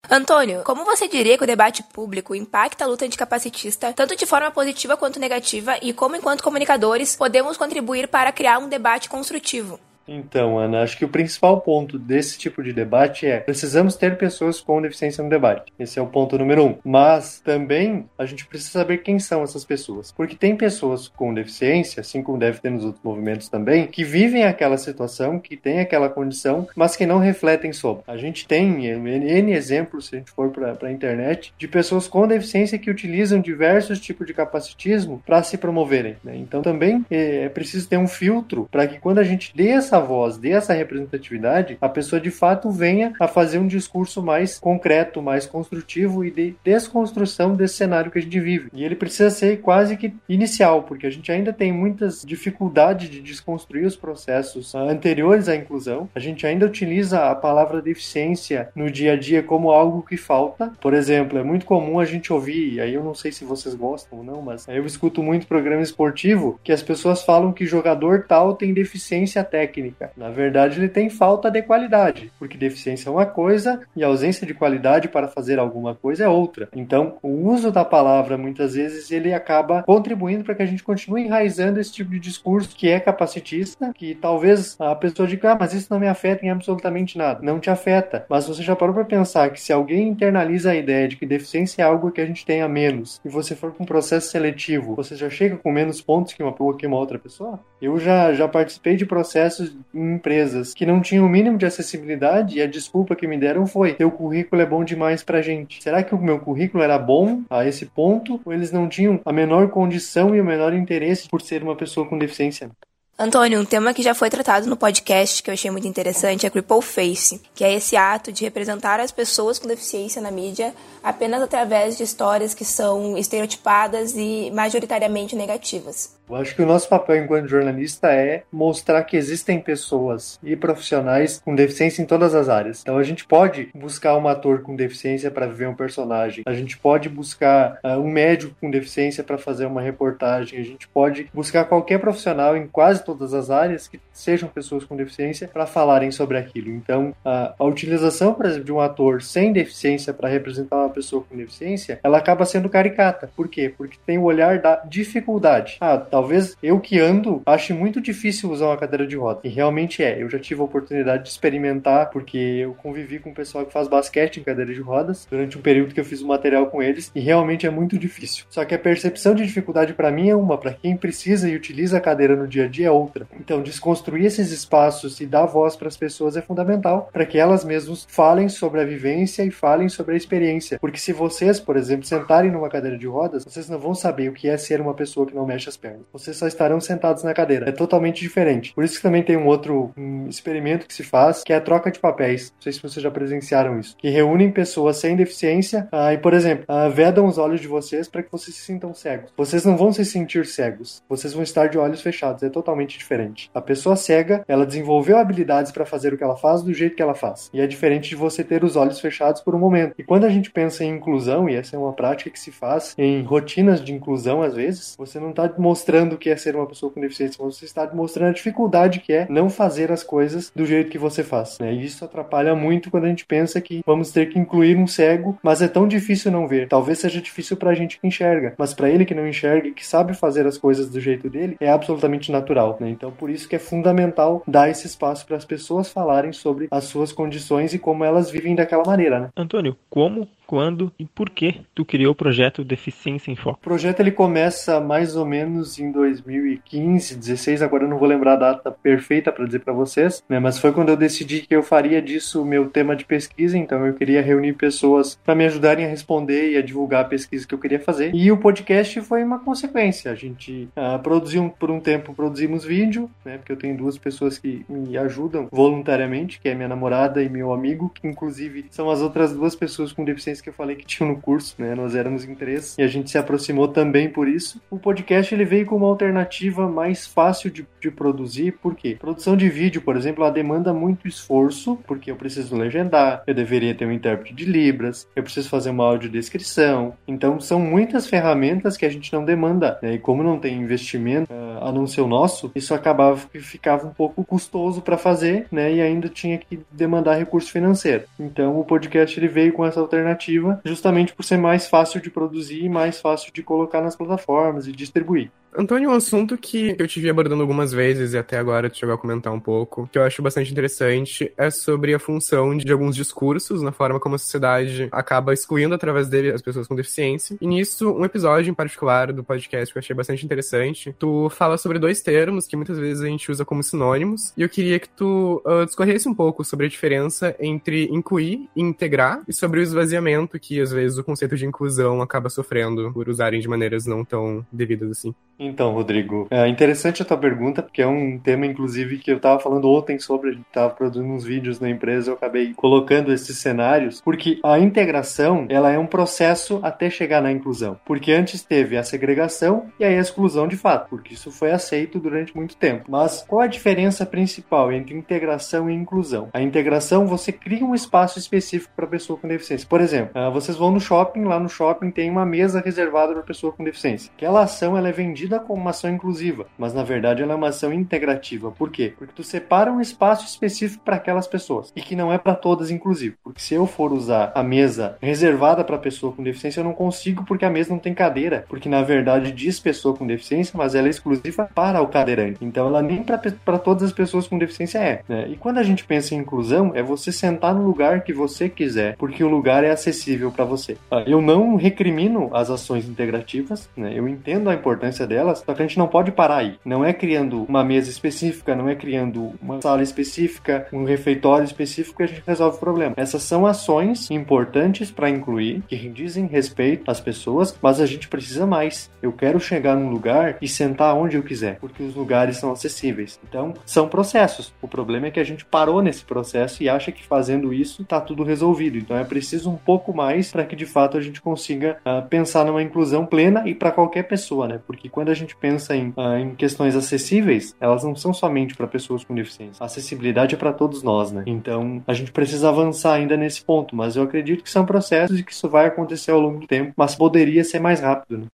Antônio, 0.08 0.62
como 0.62 0.84
você 0.84 1.08
diria 1.08 1.36
que 1.36 1.42
o 1.42 1.46
debate 1.46 1.82
público 1.82 2.34
impacta 2.34 2.84
a 2.84 2.86
luta 2.86 3.04
anticapacitista, 3.04 3.92
tanto 3.92 4.14
de 4.14 4.24
forma 4.24 4.50
positiva 4.52 4.96
quanto 4.96 5.18
negativa, 5.18 5.76
e 5.82 5.92
como, 5.92 6.14
enquanto 6.14 6.44
comunicadores, 6.44 7.16
podemos 7.16 7.56
contribuir 7.56 8.06
para 8.06 8.30
criar 8.30 8.58
um 8.58 8.68
debate 8.68 9.08
construtivo? 9.08 9.80
Então, 10.06 10.58
Ana, 10.58 10.82
acho 10.82 10.96
que 10.96 11.04
o 11.04 11.08
principal 11.08 11.60
ponto 11.60 11.98
desse 11.98 12.38
tipo 12.38 12.62
de 12.62 12.72
debate 12.72 13.26
é 13.26 13.40
precisamos 13.40 13.96
ter 13.96 14.16
pessoas 14.16 14.60
com 14.60 14.80
deficiência 14.80 15.22
no 15.22 15.30
debate. 15.30 15.72
Esse 15.78 15.98
é 15.98 16.02
o 16.02 16.06
ponto 16.06 16.38
número 16.38 16.64
um. 16.64 16.78
Mas 16.84 17.40
também 17.40 18.08
a 18.18 18.24
gente 18.24 18.46
precisa 18.46 18.70
saber 18.70 18.98
quem 18.98 19.18
são 19.18 19.42
essas 19.42 19.64
pessoas. 19.64 20.12
Porque 20.12 20.36
tem 20.36 20.56
pessoas 20.56 21.08
com 21.08 21.34
deficiência, 21.34 22.00
assim 22.00 22.22
como 22.22 22.38
deve 22.38 22.60
ter 22.60 22.70
nos 22.70 22.84
outros 22.84 23.02
movimentos 23.04 23.48
também, 23.48 23.86
que 23.86 24.04
vivem 24.04 24.44
aquela 24.44 24.78
situação, 24.78 25.38
que 25.38 25.56
têm 25.56 25.80
aquela 25.80 26.08
condição, 26.08 26.68
mas 26.76 26.96
que 26.96 27.06
não 27.06 27.18
refletem 27.18 27.72
sobre. 27.72 28.04
A 28.06 28.16
gente 28.16 28.46
tem 28.46 28.86
N 28.86 29.52
exemplos, 29.52 30.06
se 30.06 30.16
a 30.16 30.18
gente 30.18 30.30
for 30.30 30.50
para 30.50 30.76
a 30.82 30.92
internet, 30.92 31.52
de 31.58 31.68
pessoas 31.68 32.06
com 32.06 32.26
deficiência 32.26 32.78
que 32.78 32.90
utilizam 32.90 33.40
diversos 33.40 34.00
tipos 34.00 34.26
de 34.26 34.34
capacitismo 34.34 35.22
para 35.24 35.42
se 35.42 35.56
promoverem. 35.56 36.16
Né? 36.22 36.36
Então 36.36 36.62
também 36.62 37.04
é, 37.10 37.44
é 37.44 37.48
preciso 37.48 37.88
ter 37.88 37.96
um 37.96 38.08
filtro 38.08 38.68
para 38.70 38.86
que 38.86 38.98
quando 38.98 39.18
a 39.18 39.24
gente 39.24 39.52
dê 39.54 39.68
essa 39.68 39.95
essa 39.96 40.00
voz, 40.00 40.36
dê 40.36 40.50
essa 40.50 40.74
representatividade, 40.74 41.78
a 41.80 41.88
pessoa 41.88 42.20
de 42.20 42.30
fato 42.30 42.70
venha 42.70 43.14
a 43.18 43.26
fazer 43.26 43.58
um 43.58 43.66
discurso 43.66 44.22
mais 44.22 44.58
concreto, 44.58 45.22
mais 45.22 45.46
construtivo 45.46 46.24
e 46.24 46.30
de 46.30 46.54
desconstrução 46.62 47.54
desse 47.54 47.74
cenário 47.74 48.10
que 48.10 48.18
a 48.18 48.22
gente 48.22 48.38
vive. 48.38 48.68
E 48.74 48.84
ele 48.84 48.94
precisa 48.94 49.30
ser 49.30 49.60
quase 49.60 49.96
que 49.96 50.12
inicial, 50.28 50.82
porque 50.82 51.06
a 51.06 51.10
gente 51.10 51.32
ainda 51.32 51.52
tem 51.52 51.72
muitas 51.72 52.22
dificuldades 52.22 53.08
de 53.08 53.22
desconstruir 53.22 53.86
os 53.86 53.96
processos 53.96 54.74
anteriores 54.74 55.48
à 55.48 55.56
inclusão. 55.56 56.08
A 56.14 56.20
gente 56.20 56.46
ainda 56.46 56.66
utiliza 56.66 57.30
a 57.30 57.34
palavra 57.34 57.80
deficiência 57.80 58.68
no 58.74 58.90
dia 58.90 59.14
a 59.14 59.16
dia 59.16 59.42
como 59.42 59.70
algo 59.70 60.02
que 60.02 60.16
falta. 60.16 60.72
Por 60.80 60.92
exemplo, 60.92 61.38
é 61.38 61.42
muito 61.42 61.64
comum 61.64 61.98
a 61.98 62.04
gente 62.04 62.32
ouvir, 62.32 62.80
aí 62.80 62.94
eu 62.94 63.02
não 63.02 63.14
sei 63.14 63.32
se 63.32 63.44
vocês 63.44 63.74
gostam 63.74 64.18
ou 64.18 64.24
não, 64.24 64.42
mas 64.42 64.66
eu 64.68 64.84
escuto 64.84 65.22
muito 65.22 65.46
programa 65.46 65.82
esportivo 65.82 66.60
que 66.62 66.72
as 66.72 66.82
pessoas 66.82 67.22
falam 67.22 67.52
que 67.52 67.64
jogador 67.64 68.26
tal 68.28 68.54
tem 68.54 68.74
deficiência 68.74 69.42
técnica 69.42 69.85
técnica. 69.90 70.12
Na 70.16 70.30
verdade, 70.30 70.78
ele 70.78 70.88
tem 70.88 71.08
falta 71.08 71.50
de 71.50 71.62
qualidade, 71.62 72.32
porque 72.38 72.56
deficiência 72.56 73.08
é 73.08 73.12
uma 73.12 73.26
coisa 73.26 73.80
e 73.94 74.02
ausência 74.02 74.46
de 74.46 74.54
qualidade 74.54 75.08
para 75.08 75.28
fazer 75.28 75.58
alguma 75.58 75.94
coisa 75.94 76.24
é 76.24 76.28
outra. 76.28 76.68
Então, 76.74 77.18
o 77.22 77.50
uso 77.50 77.70
da 77.70 77.84
palavra 77.84 78.36
muitas 78.36 78.74
vezes 78.74 79.10
ele 79.10 79.32
acaba 79.32 79.82
contribuindo 79.82 80.44
para 80.44 80.54
que 80.54 80.62
a 80.62 80.66
gente 80.66 80.82
continue 80.82 81.22
enraizando 81.22 81.80
esse 81.80 81.92
tipo 81.92 82.10
de 82.10 82.18
discurso 82.18 82.74
que 82.74 82.88
é 82.88 83.00
capacitista, 83.00 83.92
que 83.94 84.14
talvez 84.14 84.76
a 84.80 84.94
pessoa 84.94 85.28
diga, 85.28 85.52
ah, 85.52 85.56
mas 85.58 85.72
isso 85.72 85.88
não 85.90 86.00
me 86.00 86.08
afeta 86.08 86.44
em 86.44 86.50
absolutamente 86.50 87.18
nada. 87.18 87.40
Não 87.42 87.60
te 87.60 87.70
afeta, 87.70 88.24
mas 88.28 88.46
você 88.46 88.62
já 88.62 88.74
parou 88.74 88.94
para 88.94 89.04
pensar 89.04 89.50
que 89.50 89.60
se 89.60 89.72
alguém 89.72 90.08
internaliza 90.08 90.70
a 90.70 90.76
ideia 90.76 91.08
de 91.08 91.16
que 91.16 91.26
deficiência 91.26 91.82
é 91.82 91.84
algo 91.84 92.10
que 92.10 92.20
a 92.20 92.26
gente 92.26 92.44
tem 92.44 92.62
a 92.62 92.68
menos 92.68 93.20
e 93.24 93.28
você 93.28 93.54
for 93.54 93.72
com 93.72 93.82
um 93.82 93.86
processo 93.86 94.30
seletivo, 94.30 94.94
você 94.94 95.16
já 95.16 95.28
chega 95.28 95.56
com 95.56 95.70
menos 95.70 96.00
pontos 96.00 96.32
que 96.32 96.42
uma, 96.42 96.54
que 96.76 96.86
uma 96.86 96.96
outra 96.96 97.18
pessoa? 97.18 97.60
Eu 97.80 97.98
já, 97.98 98.32
já 98.32 98.48
participei 98.48 98.96
de 98.96 99.06
processos 99.06 99.75
empresas 99.94 100.74
que 100.74 100.86
não 100.86 101.00
tinham 101.00 101.26
o 101.26 101.28
mínimo 101.28 101.58
de 101.58 101.66
acessibilidade 101.66 102.58
e 102.58 102.62
a 102.62 102.66
desculpa 102.66 103.16
que 103.16 103.26
me 103.26 103.38
deram 103.38 103.66
foi: 103.66 103.94
teu 103.94 104.10
currículo 104.10 104.62
é 104.62 104.66
bom 104.66 104.84
demais 104.84 105.22
pra 105.22 105.42
gente. 105.42 105.82
Será 105.82 106.02
que 106.02 106.14
o 106.14 106.18
meu 106.18 106.38
currículo 106.38 106.82
era 106.82 106.98
bom 106.98 107.42
a 107.50 107.66
esse 107.66 107.86
ponto 107.86 108.40
ou 108.44 108.52
eles 108.52 108.72
não 108.72 108.88
tinham 108.88 109.20
a 109.24 109.32
menor 109.32 109.68
condição 109.68 110.34
e 110.34 110.40
o 110.40 110.44
menor 110.44 110.74
interesse 110.74 111.28
por 111.28 111.42
ser 111.42 111.62
uma 111.62 111.76
pessoa 111.76 112.06
com 112.06 112.18
deficiência? 112.18 112.70
Antônio, 113.18 113.58
um 113.58 113.64
tema 113.64 113.94
que 113.94 114.02
já 114.02 114.14
foi 114.14 114.28
tratado 114.28 114.66
no 114.66 114.76
podcast 114.76 115.42
que 115.42 115.48
eu 115.48 115.54
achei 115.54 115.70
muito 115.70 115.88
interessante 115.88 116.44
é 116.44 116.50
Cripple 116.50 116.82
Face, 116.82 117.40
que 117.54 117.64
é 117.64 117.72
esse 117.72 117.96
ato 117.96 118.30
de 118.30 118.44
representar 118.44 119.00
as 119.00 119.10
pessoas 119.10 119.58
com 119.58 119.66
deficiência 119.66 120.20
na 120.20 120.30
mídia 120.30 120.74
apenas 121.02 121.40
através 121.40 121.96
de 121.96 122.02
histórias 122.02 122.52
que 122.52 122.64
são 122.64 123.16
estereotipadas 123.16 124.14
e 124.14 124.50
majoritariamente 124.52 125.34
negativas. 125.34 126.15
Eu 126.28 126.36
acho 126.36 126.56
que 126.56 126.62
o 126.62 126.66
nosso 126.66 126.88
papel 126.88 127.22
enquanto 127.22 127.48
jornalista 127.48 128.12
é 128.12 128.42
mostrar 128.52 129.02
que 129.04 129.16
existem 129.16 129.60
pessoas 129.60 130.38
e 130.42 130.56
profissionais 130.56 131.40
com 131.44 131.54
deficiência 131.54 132.02
em 132.02 132.06
todas 132.06 132.34
as 132.34 132.48
áreas. 132.48 132.80
Então 132.82 132.98
a 132.98 133.02
gente 133.02 133.24
pode 133.24 133.70
buscar 133.74 134.16
um 134.16 134.26
ator 134.26 134.62
com 134.62 134.74
deficiência 134.74 135.30
para 135.30 135.46
viver 135.46 135.68
um 135.68 135.74
personagem, 135.74 136.42
a 136.46 136.52
gente 136.52 136.76
pode 136.76 137.08
buscar 137.08 137.78
uh, 137.84 137.98
um 137.98 138.10
médico 138.10 138.54
com 138.60 138.70
deficiência 138.70 139.22
para 139.22 139.38
fazer 139.38 139.66
uma 139.66 139.80
reportagem, 139.80 140.58
a 140.58 140.64
gente 140.64 140.88
pode 140.88 141.28
buscar 141.32 141.64
qualquer 141.64 141.98
profissional 141.98 142.56
em 142.56 142.66
quase 142.66 143.04
todas 143.04 143.32
as 143.32 143.50
áreas 143.50 143.86
que 143.86 144.00
sejam 144.12 144.48
pessoas 144.48 144.84
com 144.84 144.96
deficiência 144.96 145.46
para 145.46 145.66
falarem 145.66 146.10
sobre 146.10 146.38
aquilo. 146.38 146.70
Então 146.70 147.14
a 147.24 147.64
utilização, 147.64 148.34
por 148.34 148.46
exemplo, 148.46 148.64
de 148.64 148.72
um 148.72 148.80
ator 148.80 149.22
sem 149.22 149.52
deficiência 149.52 150.12
para 150.12 150.28
representar 150.28 150.76
uma 150.76 150.90
pessoa 150.90 151.22
com 151.28 151.36
deficiência, 151.36 152.00
ela 152.02 152.18
acaba 152.18 152.44
sendo 152.44 152.68
caricata. 152.68 153.30
Por 153.36 153.48
quê? 153.48 153.72
Porque 153.76 153.98
tem 154.04 154.18
o 154.18 154.24
olhar 154.24 154.58
da 154.58 154.76
dificuldade. 154.84 155.76
Ah, 155.80 155.96
Talvez 156.16 156.56
eu 156.62 156.80
que 156.80 156.98
ando 156.98 157.42
ache 157.44 157.74
muito 157.74 158.00
difícil 158.00 158.50
usar 158.50 158.68
uma 158.68 158.76
cadeira 158.78 159.06
de 159.06 159.14
roda. 159.16 159.40
E 159.44 159.50
realmente 159.50 160.02
é. 160.02 160.22
Eu 160.22 160.30
já 160.30 160.38
tive 160.38 160.62
a 160.62 160.64
oportunidade 160.64 161.24
de 161.24 161.28
experimentar, 161.28 162.08
porque 162.08 162.38
eu 162.38 162.72
convivi 162.72 163.18
com 163.18 163.28
o 163.28 163.34
pessoal 163.34 163.66
que 163.66 163.72
faz 163.72 163.86
basquete 163.86 164.40
em 164.40 164.42
cadeira 164.42 164.72
de 164.72 164.80
rodas 164.80 165.28
durante 165.30 165.58
um 165.58 165.60
período 165.60 165.92
que 165.92 166.00
eu 166.00 166.04
fiz 166.06 166.22
o 166.22 166.26
material 166.26 166.68
com 166.68 166.82
eles 166.82 167.12
e 167.14 167.20
realmente 167.20 167.66
é 167.66 167.70
muito 167.70 167.98
difícil. 167.98 168.46
Só 168.48 168.64
que 168.64 168.74
a 168.74 168.78
percepção 168.78 169.34
de 169.34 169.44
dificuldade 169.44 169.92
para 169.92 170.10
mim 170.10 170.30
é 170.30 170.34
uma, 170.34 170.56
para 170.56 170.72
quem 170.72 170.96
precisa 170.96 171.50
e 171.50 171.54
utiliza 171.54 171.98
a 171.98 172.00
cadeira 172.00 172.34
no 172.34 172.48
dia 172.48 172.64
a 172.64 172.68
dia 172.68 172.86
é 172.86 172.90
outra. 172.90 173.28
Então, 173.38 173.62
desconstruir 173.62 174.24
esses 174.24 174.50
espaços 174.50 175.20
e 175.20 175.26
dar 175.26 175.44
voz 175.44 175.76
para 175.76 175.88
as 175.88 175.98
pessoas 175.98 176.34
é 176.34 176.40
fundamental 176.40 177.10
para 177.12 177.26
que 177.26 177.36
elas 177.36 177.62
mesmas 177.62 178.06
falem 178.08 178.48
sobre 178.48 178.80
a 178.80 178.86
vivência 178.86 179.42
e 179.42 179.50
falem 179.50 179.90
sobre 179.90 180.14
a 180.14 180.16
experiência. 180.16 180.78
Porque 180.78 180.98
se 180.98 181.12
vocês, 181.12 181.60
por 181.60 181.76
exemplo, 181.76 182.06
sentarem 182.06 182.50
numa 182.50 182.70
cadeira 182.70 182.96
de 182.96 183.06
rodas, 183.06 183.44
vocês 183.44 183.68
não 183.68 183.78
vão 183.78 183.94
saber 183.94 184.30
o 184.30 184.32
que 184.32 184.48
é 184.48 184.56
ser 184.56 184.80
uma 184.80 184.94
pessoa 184.94 185.26
que 185.26 185.34
não 185.34 185.44
mexe 185.44 185.68
as 185.68 185.76
pernas. 185.76 186.05
Vocês 186.12 186.36
só 186.36 186.46
estarão 186.46 186.80
sentados 186.80 187.22
na 187.22 187.34
cadeira. 187.34 187.68
É 187.68 187.72
totalmente 187.72 188.20
diferente. 188.20 188.72
Por 188.74 188.84
isso 188.84 188.96
que 188.96 189.02
também 189.02 189.22
tem 189.22 189.36
um 189.36 189.46
outro 189.46 189.92
um 189.96 190.28
experimento 190.28 190.86
que 190.86 190.94
se 190.94 191.02
faz, 191.02 191.42
que 191.44 191.52
é 191.52 191.56
a 191.56 191.60
troca 191.60 191.90
de 191.90 191.98
papéis. 191.98 192.52
Não 192.54 192.62
sei 192.62 192.72
se 192.72 192.82
vocês 192.82 193.02
já 193.02 193.10
presenciaram 193.10 193.78
isso. 193.78 193.96
Que 193.98 194.08
reúnem 194.08 194.50
pessoas 194.50 194.96
sem 194.96 195.16
deficiência 195.16 195.88
ah, 195.92 196.12
e, 196.12 196.18
por 196.18 196.32
exemplo, 196.32 196.64
ah, 196.68 196.88
vedam 196.88 197.26
os 197.26 197.38
olhos 197.38 197.60
de 197.60 197.68
vocês 197.68 198.08
para 198.08 198.22
que 198.22 198.32
vocês 198.32 198.56
se 198.56 198.62
sintam 198.62 198.94
cegos. 198.94 199.32
Vocês 199.36 199.64
não 199.64 199.76
vão 199.76 199.92
se 199.92 200.04
sentir 200.04 200.46
cegos. 200.46 201.02
Vocês 201.08 201.32
vão 201.32 201.42
estar 201.42 201.68
de 201.68 201.78
olhos 201.78 202.00
fechados. 202.00 202.42
É 202.42 202.48
totalmente 202.48 202.98
diferente. 202.98 203.50
A 203.54 203.60
pessoa 203.60 203.96
cega, 203.96 204.44
ela 204.48 204.66
desenvolveu 204.66 205.18
habilidades 205.18 205.72
para 205.72 205.84
fazer 205.84 206.14
o 206.14 206.16
que 206.16 206.24
ela 206.24 206.36
faz 206.36 206.62
do 206.62 206.72
jeito 206.72 206.96
que 206.96 207.02
ela 207.02 207.14
faz. 207.14 207.50
E 207.52 207.60
é 207.60 207.66
diferente 207.66 208.08
de 208.08 208.16
você 208.16 208.42
ter 208.42 208.64
os 208.64 208.76
olhos 208.76 209.00
fechados 209.00 209.40
por 209.40 209.54
um 209.54 209.58
momento. 209.58 209.94
E 209.98 210.04
quando 210.04 210.24
a 210.24 210.30
gente 210.30 210.50
pensa 210.50 210.84
em 210.84 210.96
inclusão, 210.96 211.48
e 211.48 211.54
essa 211.54 211.76
é 211.76 211.78
uma 211.78 211.92
prática 211.92 212.30
que 212.30 212.38
se 212.38 212.50
faz 212.50 212.94
em 212.96 213.22
rotinas 213.22 213.82
de 213.82 213.92
inclusão 213.92 214.42
às 214.42 214.54
vezes, 214.54 214.94
você 214.96 215.18
não 215.20 215.30
está 215.30 215.52
mostrando 215.58 215.95
o 216.04 216.18
que 216.18 216.30
é 216.30 216.36
ser 216.36 216.56
uma 216.56 216.66
pessoa 216.66 216.90
com 216.92 217.00
deficiência, 217.00 217.42
você 217.42 217.64
está 217.64 217.88
mostrando 217.92 218.30
a 218.30 218.34
dificuldade 218.34 219.00
que 219.00 219.12
é 219.12 219.26
não 219.28 219.48
fazer 219.48 219.90
as 219.90 220.02
coisas 220.02 220.52
do 220.54 220.66
jeito 220.66 220.90
que 220.90 220.98
você 220.98 221.22
faz. 221.22 221.58
Né? 221.58 221.72
E 221.74 221.84
isso 221.84 222.04
atrapalha 222.04 222.54
muito 222.54 222.90
quando 222.90 223.04
a 223.04 223.08
gente 223.08 223.24
pensa 223.24 223.60
que 223.60 223.82
vamos 223.86 224.10
ter 224.10 224.26
que 224.26 224.38
incluir 224.38 224.76
um 224.76 224.86
cego, 224.86 225.38
mas 225.42 225.62
é 225.62 225.68
tão 225.68 225.86
difícil 225.86 226.30
não 226.30 226.46
ver. 226.46 226.68
Talvez 226.68 226.98
seja 226.98 227.20
difícil 227.20 227.56
para 227.56 227.70
a 227.70 227.74
gente 227.74 227.98
que 227.98 228.06
enxerga, 228.06 228.54
mas 228.58 228.74
para 228.74 228.90
ele 228.90 229.04
que 229.04 229.14
não 229.14 229.26
enxerga 229.26 229.68
e 229.68 229.72
que 229.72 229.86
sabe 229.86 230.14
fazer 230.14 230.46
as 230.46 230.58
coisas 230.58 230.90
do 230.90 231.00
jeito 231.00 231.28
dele, 231.28 231.56
é 231.60 231.70
absolutamente 231.70 232.30
natural. 232.30 232.76
Né? 232.80 232.90
Então, 232.90 233.10
por 233.10 233.30
isso 233.30 233.48
que 233.48 233.56
é 233.56 233.58
fundamental 233.58 234.42
dar 234.46 234.68
esse 234.68 234.86
espaço 234.86 235.26
para 235.26 235.36
as 235.36 235.44
pessoas 235.44 235.90
falarem 235.90 236.32
sobre 236.32 236.68
as 236.70 236.84
suas 236.84 237.12
condições 237.12 237.74
e 237.74 237.78
como 237.78 238.04
elas 238.04 238.30
vivem 238.30 238.54
daquela 238.54 238.84
maneira. 238.84 239.20
Né? 239.20 239.28
Antônio, 239.36 239.76
como 239.88 240.28
quando 240.46 240.92
e 240.98 241.04
por 241.04 241.30
que 241.30 241.60
tu 241.74 241.84
criou 241.84 242.12
o 242.12 242.14
projeto 242.14 242.64
Deficiência 242.64 243.30
em 243.30 243.36
Foco? 243.36 243.58
O 243.60 243.64
projeto 243.64 244.00
ele 244.00 244.12
começa 244.12 244.80
mais 244.80 245.16
ou 245.16 245.26
menos 245.26 245.78
em 245.78 245.90
2015, 245.90 247.16
16, 247.16 247.62
agora 247.62 247.84
eu 247.84 247.88
não 247.88 247.98
vou 247.98 248.08
lembrar 248.08 248.34
a 248.34 248.36
data 248.36 248.70
perfeita 248.70 249.32
para 249.32 249.44
dizer 249.44 249.60
para 249.60 249.72
vocês, 249.72 250.22
né? 250.28 250.38
mas 250.38 250.58
foi 250.58 250.72
quando 250.72 250.90
eu 250.90 250.96
decidi 250.96 251.40
que 251.40 251.54
eu 251.54 251.62
faria 251.62 252.00
disso 252.00 252.42
o 252.42 252.44
meu 252.44 252.68
tema 252.68 252.94
de 252.94 253.04
pesquisa, 253.04 253.58
então 253.58 253.84
eu 253.86 253.94
queria 253.94 254.22
reunir 254.22 254.52
pessoas 254.52 255.18
para 255.24 255.34
me 255.34 255.44
ajudarem 255.44 255.84
a 255.84 255.88
responder 255.88 256.52
e 256.52 256.56
a 256.56 256.62
divulgar 256.62 257.02
a 257.02 257.08
pesquisa 257.08 257.46
que 257.46 257.54
eu 257.54 257.58
queria 257.58 257.80
fazer. 257.80 258.14
E 258.14 258.30
o 258.30 258.36
podcast 258.36 259.00
foi 259.00 259.24
uma 259.24 259.38
consequência. 259.38 260.10
A 260.10 260.14
gente 260.14 260.68
uh, 260.76 260.98
produziu 261.02 261.52
por 261.58 261.70
um 261.70 261.80
tempo, 261.80 262.14
produzimos 262.14 262.64
vídeo, 262.64 263.10
né? 263.24 263.38
porque 263.38 263.52
eu 263.52 263.56
tenho 263.56 263.76
duas 263.76 263.98
pessoas 263.98 264.38
que 264.38 264.64
me 264.68 264.96
ajudam 264.96 265.48
voluntariamente, 265.50 266.40
que 266.40 266.48
é 266.48 266.54
minha 266.54 266.68
namorada 266.68 267.22
e 267.22 267.28
meu 267.28 267.52
amigo, 267.52 267.90
que 267.90 268.06
inclusive 268.06 268.66
são 268.70 268.90
as 268.90 269.00
outras 269.00 269.32
duas 269.32 269.54
pessoas 269.54 269.92
com 269.92 270.04
deficiência 270.04 270.35
que 270.40 270.48
eu 270.48 270.52
falei 270.52 270.76
que 270.76 270.86
tinham 270.86 271.10
no 271.10 271.20
curso, 271.20 271.54
né? 271.58 271.74
Nós 271.74 271.94
éramos 271.94 272.24
em 272.24 272.34
três 272.34 272.76
e 272.78 272.82
a 272.82 272.88
gente 272.88 273.10
se 273.10 273.18
aproximou 273.18 273.68
também 273.68 274.08
por 274.08 274.28
isso. 274.28 274.60
O 274.70 274.78
podcast 274.78 275.34
ele 275.34 275.44
veio 275.44 275.66
com 275.66 275.76
uma 275.76 275.88
alternativa 275.88 276.68
mais 276.68 277.06
fácil 277.06 277.50
de, 277.50 277.66
de 277.80 277.90
produzir, 277.90 278.52
por 278.52 278.74
quê? 278.74 278.96
Produção 278.98 279.36
de 279.36 279.48
vídeo, 279.48 279.82
por 279.82 279.96
exemplo, 279.96 280.24
ela 280.24 280.32
demanda 280.32 280.72
muito 280.72 281.08
esforço, 281.08 281.78
porque 281.86 282.10
eu 282.10 282.16
preciso 282.16 282.56
legendar, 282.56 283.22
eu 283.26 283.34
deveria 283.34 283.74
ter 283.74 283.86
um 283.86 283.92
intérprete 283.92 284.34
de 284.34 284.44
Libras, 284.44 285.08
eu 285.14 285.22
preciso 285.22 285.48
fazer 285.48 285.70
uma 285.70 285.84
audiodescrição. 285.84 286.94
Então 287.06 287.40
são 287.40 287.60
muitas 287.60 288.06
ferramentas 288.06 288.76
que 288.76 288.86
a 288.86 288.90
gente 288.90 289.12
não 289.12 289.24
demanda. 289.24 289.78
Né? 289.82 289.94
E 289.94 289.98
como 289.98 290.22
não 290.22 290.38
tem 290.38 290.60
investimento 290.60 291.32
uh, 291.32 291.64
a 291.64 291.72
não 291.72 291.86
ser 291.86 292.00
o 292.00 292.06
nosso, 292.06 292.50
isso 292.54 292.74
acabava 292.74 293.26
que 293.32 293.40
ficava 293.40 293.86
um 293.86 293.90
pouco 293.90 294.24
custoso 294.24 294.80
para 294.80 294.96
fazer, 294.96 295.46
né? 295.50 295.72
E 295.72 295.80
ainda 295.80 296.08
tinha 296.08 296.38
que 296.38 296.60
demandar 296.70 297.14
recurso 297.14 297.50
financeiro. 297.50 298.04
Então 298.18 298.58
o 298.58 298.64
podcast 298.64 299.18
ele 299.18 299.28
veio 299.28 299.52
com 299.52 299.64
essa 299.64 299.80
alternativa 299.80 300.25
justamente 300.64 301.14
por 301.14 301.24
ser 301.24 301.36
mais 301.36 301.68
fácil 301.68 302.00
de 302.00 302.10
produzir 302.10 302.64
e 302.64 302.68
mais 302.68 303.00
fácil 303.00 303.32
de 303.32 303.42
colocar 303.42 303.80
nas 303.80 303.96
plataformas 303.96 304.66
e 304.66 304.72
distribuir. 304.72 305.30
Antônio, 305.54 305.90
um 305.90 305.94
assunto 305.94 306.36
que 306.36 306.76
eu 306.78 306.86
te 306.86 307.00
vi 307.00 307.08
abordando 307.08 307.40
algumas 307.40 307.72
vezes 307.72 308.12
e 308.12 308.18
até 308.18 308.36
agora 308.36 308.68
tu 308.68 308.76
chegou 308.76 308.94
a 308.94 308.98
comentar 308.98 309.32
um 309.32 309.40
pouco, 309.40 309.88
que 309.90 309.98
eu 309.98 310.02
acho 310.02 310.20
bastante 310.20 310.52
interessante, 310.52 311.32
é 311.36 311.50
sobre 311.50 311.94
a 311.94 311.98
função 311.98 312.56
de 312.56 312.70
alguns 312.70 312.94
discursos 312.94 313.62
na 313.62 313.72
forma 313.72 313.98
como 313.98 314.16
a 314.16 314.18
sociedade 314.18 314.88
acaba 314.92 315.32
excluindo 315.32 315.74
através 315.74 316.08
dele 316.08 316.30
as 316.30 316.42
pessoas 316.42 316.66
com 316.66 316.74
deficiência. 316.74 317.38
E 317.40 317.46
nisso, 317.46 317.90
um 317.90 318.04
episódio 318.04 318.50
em 318.50 318.54
particular 318.54 319.12
do 319.12 319.24
podcast 319.24 319.72
que 319.72 319.78
eu 319.78 319.80
achei 319.80 319.96
bastante 319.96 320.24
interessante, 320.24 320.94
tu 320.98 321.30
fala 321.30 321.56
sobre 321.56 321.78
dois 321.78 322.02
termos 322.02 322.46
que 322.46 322.56
muitas 322.56 322.78
vezes 322.78 323.02
a 323.02 323.06
gente 323.06 323.30
usa 323.30 323.44
como 323.44 323.62
sinônimos, 323.62 324.34
e 324.36 324.42
eu 324.42 324.48
queria 324.48 324.78
que 324.78 324.88
tu 324.88 325.42
uh, 325.46 325.64
discorresse 325.64 326.06
um 326.08 326.14
pouco 326.14 326.44
sobre 326.44 326.66
a 326.66 326.68
diferença 326.68 327.34
entre 327.40 327.86
incluir 327.86 328.48
e 328.54 328.60
integrar, 328.60 329.22
e 329.26 329.32
sobre 329.32 329.60
o 329.60 329.62
esvaziamento 329.62 330.38
que 330.38 330.60
às 330.60 330.70
vezes 330.70 330.98
o 330.98 331.04
conceito 331.04 331.36
de 331.36 331.46
inclusão 331.46 332.02
acaba 332.02 332.28
sofrendo 332.28 332.92
por 332.92 333.08
usarem 333.08 333.40
de 333.40 333.48
maneiras 333.48 333.86
não 333.86 334.04
tão 334.04 334.46
devidas 334.52 334.90
assim. 334.90 335.14
Então, 335.38 335.72
Rodrigo, 335.72 336.26
é 336.30 336.48
interessante 336.48 337.02
a 337.02 337.04
tua 337.04 337.16
pergunta, 337.16 337.62
porque 337.62 337.82
é 337.82 337.86
um 337.86 338.18
tema, 338.18 338.46
inclusive, 338.46 338.98
que 338.98 339.10
eu 339.10 339.18
estava 339.18 339.38
falando 339.38 339.70
ontem 339.70 339.98
sobre, 339.98 340.30
a 340.30 340.32
gente 340.32 340.46
estava 340.46 340.72
produzindo 340.72 341.12
uns 341.12 341.24
vídeos 341.24 341.60
na 341.60 341.68
empresa, 341.68 342.10
eu 342.10 342.14
acabei 342.14 342.54
colocando 342.54 343.12
esses 343.12 343.38
cenários, 343.38 344.00
porque 344.00 344.40
a 344.42 344.58
integração, 344.58 345.46
ela 345.48 345.70
é 345.70 345.78
um 345.78 345.86
processo 345.86 346.58
até 346.62 346.88
chegar 346.88 347.20
na 347.20 347.30
inclusão. 347.30 347.78
Porque 347.84 348.12
antes 348.12 348.42
teve 348.42 348.76
a 348.76 348.82
segregação 348.82 349.66
e 349.78 349.84
aí 349.84 349.96
a 349.96 350.00
exclusão 350.00 350.48
de 350.48 350.56
fato, 350.56 350.88
porque 350.88 351.14
isso 351.14 351.30
foi 351.30 351.50
aceito 351.50 351.98
durante 351.98 352.34
muito 352.34 352.56
tempo. 352.56 352.84
Mas 352.88 353.22
qual 353.26 353.42
a 353.42 353.46
diferença 353.46 354.06
principal 354.06 354.72
entre 354.72 354.94
integração 354.94 355.68
e 355.68 355.74
inclusão? 355.74 356.28
A 356.32 356.40
integração, 356.40 357.06
você 357.06 357.30
cria 357.30 357.64
um 357.64 357.74
espaço 357.74 358.18
específico 358.18 358.72
para 358.74 358.86
pessoa 358.86 359.18
com 359.18 359.28
deficiência. 359.28 359.68
Por 359.68 359.80
exemplo, 359.80 360.12
ah, 360.14 360.30
vocês 360.30 360.56
vão 360.56 360.70
no 360.70 360.80
shopping, 360.80 361.24
lá 361.24 361.38
no 361.38 361.48
shopping 361.48 361.90
tem 361.90 362.10
uma 362.10 362.24
mesa 362.24 362.62
reservada 362.64 363.12
para 363.12 363.22
pessoa 363.22 363.52
com 363.52 363.64
deficiência. 363.64 364.10
Aquela 364.16 364.42
ação, 364.42 364.76
ela 364.76 364.88
é 364.88 364.92
vendida 364.92 365.25
entendida 365.26 365.40
como 365.40 365.60
uma 365.60 365.70
ação 365.70 365.90
inclusiva, 365.90 366.46
mas 366.56 366.72
na 366.72 366.82
verdade 366.82 367.22
ela 367.22 367.32
é 367.32 367.36
uma 367.36 367.48
ação 367.48 367.72
integrativa. 367.72 368.50
Por 368.50 368.70
quê? 368.70 368.94
Porque 368.96 369.12
tu 369.14 369.22
separa 369.22 369.72
um 369.72 369.80
espaço 369.80 370.24
específico 370.26 370.84
para 370.84 370.96
aquelas 370.96 371.26
pessoas 371.26 371.72
e 371.74 371.80
que 371.80 371.96
não 371.96 372.12
é 372.12 372.18
para 372.18 372.34
todas 372.34 372.70
inclusive. 372.70 373.16
Porque 373.22 373.40
se 373.40 373.54
eu 373.54 373.66
for 373.66 373.92
usar 373.92 374.32
a 374.34 374.42
mesa 374.42 374.96
reservada 375.00 375.64
para 375.64 375.78
pessoa 375.78 376.12
com 376.12 376.22
deficiência, 376.22 376.60
eu 376.60 376.64
não 376.64 376.72
consigo 376.72 377.24
porque 377.24 377.44
a 377.44 377.50
mesa 377.50 377.70
não 377.70 377.78
tem 377.78 377.92
cadeira, 377.92 378.44
porque 378.48 378.68
na 378.68 378.82
verdade 378.82 379.32
diz 379.32 379.58
pessoa 379.58 379.96
com 379.96 380.06
deficiência, 380.06 380.54
mas 380.56 380.74
ela 380.74 380.86
é 380.86 380.90
exclusiva 380.90 381.48
para 381.54 381.82
o 381.82 381.88
cadeirante. 381.88 382.38
Então 382.40 382.68
ela 382.68 382.82
nem 382.82 383.02
para 383.02 383.58
todas 383.58 383.82
as 383.82 383.92
pessoas 383.92 384.26
com 384.26 384.38
deficiência 384.38 384.78
é. 384.78 385.02
Né? 385.08 385.28
E 385.28 385.36
quando 385.36 385.58
a 385.58 385.62
gente 385.62 385.84
pensa 385.84 386.14
em 386.14 386.18
inclusão, 386.18 386.72
é 386.74 386.82
você 386.82 387.10
sentar 387.10 387.54
no 387.54 387.66
lugar 387.66 388.02
que 388.02 388.12
você 388.12 388.48
quiser, 388.48 388.96
porque 388.96 389.24
o 389.24 389.28
lugar 389.28 389.64
é 389.64 389.70
acessível 389.70 390.30
para 390.30 390.44
você. 390.44 390.76
Ah, 390.90 391.02
eu 391.06 391.20
não 391.20 391.56
recrimino 391.56 392.30
as 392.32 392.50
ações 392.50 392.88
integrativas, 392.88 393.68
né? 393.76 393.92
eu 393.94 394.08
entendo 394.08 394.48
a 394.48 394.54
importância 394.54 395.06
delas 395.06 395.15
delas, 395.16 395.42
só 395.46 395.54
que 395.54 395.62
a 395.62 395.66
gente 395.66 395.78
não 395.78 395.88
pode 395.88 396.12
parar 396.12 396.38
aí. 396.38 396.58
Não 396.64 396.84
é 396.84 396.92
criando 396.92 397.44
uma 397.44 397.64
mesa 397.64 397.88
específica, 397.88 398.54
não 398.54 398.68
é 398.68 398.74
criando 398.74 399.32
uma 399.40 399.62
sala 399.62 399.82
específica, 399.82 400.66
um 400.72 400.84
refeitório 400.84 401.44
específico 401.44 401.96
que 401.96 402.02
a 402.02 402.06
gente 402.06 402.22
resolve 402.26 402.58
o 402.58 402.60
problema. 402.60 402.94
Essas 402.98 403.22
são 403.22 403.46
ações 403.46 404.10
importantes 404.10 404.90
para 404.90 405.08
incluir, 405.08 405.62
que 405.66 405.76
dizem 405.88 406.26
respeito 406.26 406.90
às 406.90 407.00
pessoas, 407.00 407.56
mas 407.62 407.80
a 407.80 407.86
gente 407.86 408.08
precisa 408.08 408.46
mais. 408.46 408.90
Eu 409.00 409.12
quero 409.12 409.40
chegar 409.40 409.74
num 409.74 409.88
lugar 409.88 410.36
e 410.42 410.48
sentar 410.48 410.94
onde 410.94 411.16
eu 411.16 411.22
quiser, 411.22 411.58
porque 411.60 411.82
os 411.82 411.94
lugares 411.94 412.36
são 412.36 412.52
acessíveis. 412.52 413.18
Então, 413.26 413.54
são 413.64 413.88
processos. 413.88 414.52
O 414.60 414.68
problema 414.68 415.06
é 415.06 415.10
que 415.10 415.20
a 415.20 415.24
gente 415.24 415.44
parou 415.44 415.80
nesse 415.80 416.04
processo 416.04 416.62
e 416.62 416.68
acha 416.68 416.92
que 416.92 417.06
fazendo 417.06 417.54
isso 417.54 417.82
está 417.82 418.00
tudo 418.00 418.22
resolvido. 418.22 418.76
Então, 418.76 418.96
é 418.96 419.04
preciso 419.04 419.48
um 419.50 419.56
pouco 419.56 419.94
mais 419.94 420.30
para 420.30 420.44
que 420.44 420.54
de 420.54 420.66
fato 420.66 420.98
a 420.98 421.00
gente 421.00 421.22
consiga 421.22 421.78
uh, 421.86 422.06
pensar 422.06 422.44
numa 422.44 422.62
inclusão 422.62 423.06
plena 423.06 423.48
e 423.48 423.54
para 423.54 423.70
qualquer 423.70 424.02
pessoa, 424.02 424.46
né? 424.46 424.60
Porque 424.66 424.88
quando 424.88 425.05
quando 425.06 425.12
a 425.12 425.14
gente 425.14 425.36
pensa 425.36 425.76
em, 425.76 425.90
uh, 425.96 426.16
em 426.18 426.34
questões 426.34 426.74
acessíveis, 426.74 427.54
elas 427.60 427.84
não 427.84 427.94
são 427.94 428.12
somente 428.12 428.56
para 428.56 428.66
pessoas 428.66 429.04
com 429.04 429.14
deficiência. 429.14 429.62
A 429.62 429.66
acessibilidade 429.66 430.34
é 430.34 430.38
para 430.38 430.52
todos 430.52 430.82
nós, 430.82 431.12
né? 431.12 431.22
Então, 431.26 431.80
a 431.86 431.92
gente 431.92 432.10
precisa 432.10 432.48
avançar 432.48 432.94
ainda 432.94 433.16
nesse 433.16 433.40
ponto, 433.44 433.76
mas 433.76 433.94
eu 433.94 434.02
acredito 434.02 434.42
que 434.42 434.50
são 434.50 434.66
processos 434.66 435.20
e 435.20 435.22
que 435.22 435.30
isso 435.30 435.48
vai 435.48 435.66
acontecer 435.66 436.10
ao 436.10 436.18
longo 436.18 436.40
do 436.40 436.46
tempo, 436.48 436.72
mas 436.76 436.96
poderia 436.96 437.44
ser 437.44 437.60
mais 437.60 437.80
rápido, 437.80 438.18
né? 438.18 438.26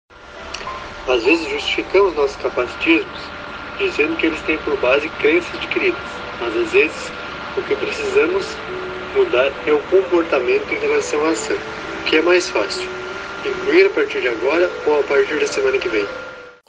Às 1.09 1.25
vezes 1.25 1.49
justificamos 1.49 2.15
nossos 2.15 2.37
capacitismos 2.37 3.19
dizendo 3.77 4.15
que 4.15 4.27
eles 4.27 4.41
têm 4.43 4.57
por 4.59 4.77
base 4.77 5.09
crenças 5.19 5.53
adquiridas, 5.55 5.99
mas 6.39 6.55
às 6.55 6.71
vezes 6.71 7.11
o 7.57 7.61
que 7.63 7.75
precisamos 7.75 8.45
mudar 9.13 9.51
é 9.67 9.73
o 9.73 9.79
comportamento 9.89 10.71
em 10.71 10.79
relação 10.79 11.25
à 11.25 11.31
ação. 11.31 11.57
O 12.01 12.03
que 12.05 12.15
é 12.15 12.21
mais 12.21 12.49
fácil? 12.49 12.87
Incluir 13.45 13.87
a 13.87 13.89
partir 13.89 14.21
de 14.21 14.29
agora 14.29 14.69
ou 14.85 15.01
a 15.01 15.03
partir 15.03 15.37
da 15.37 15.47
semana 15.47 15.77
que 15.77 15.89
vem? 15.89 16.05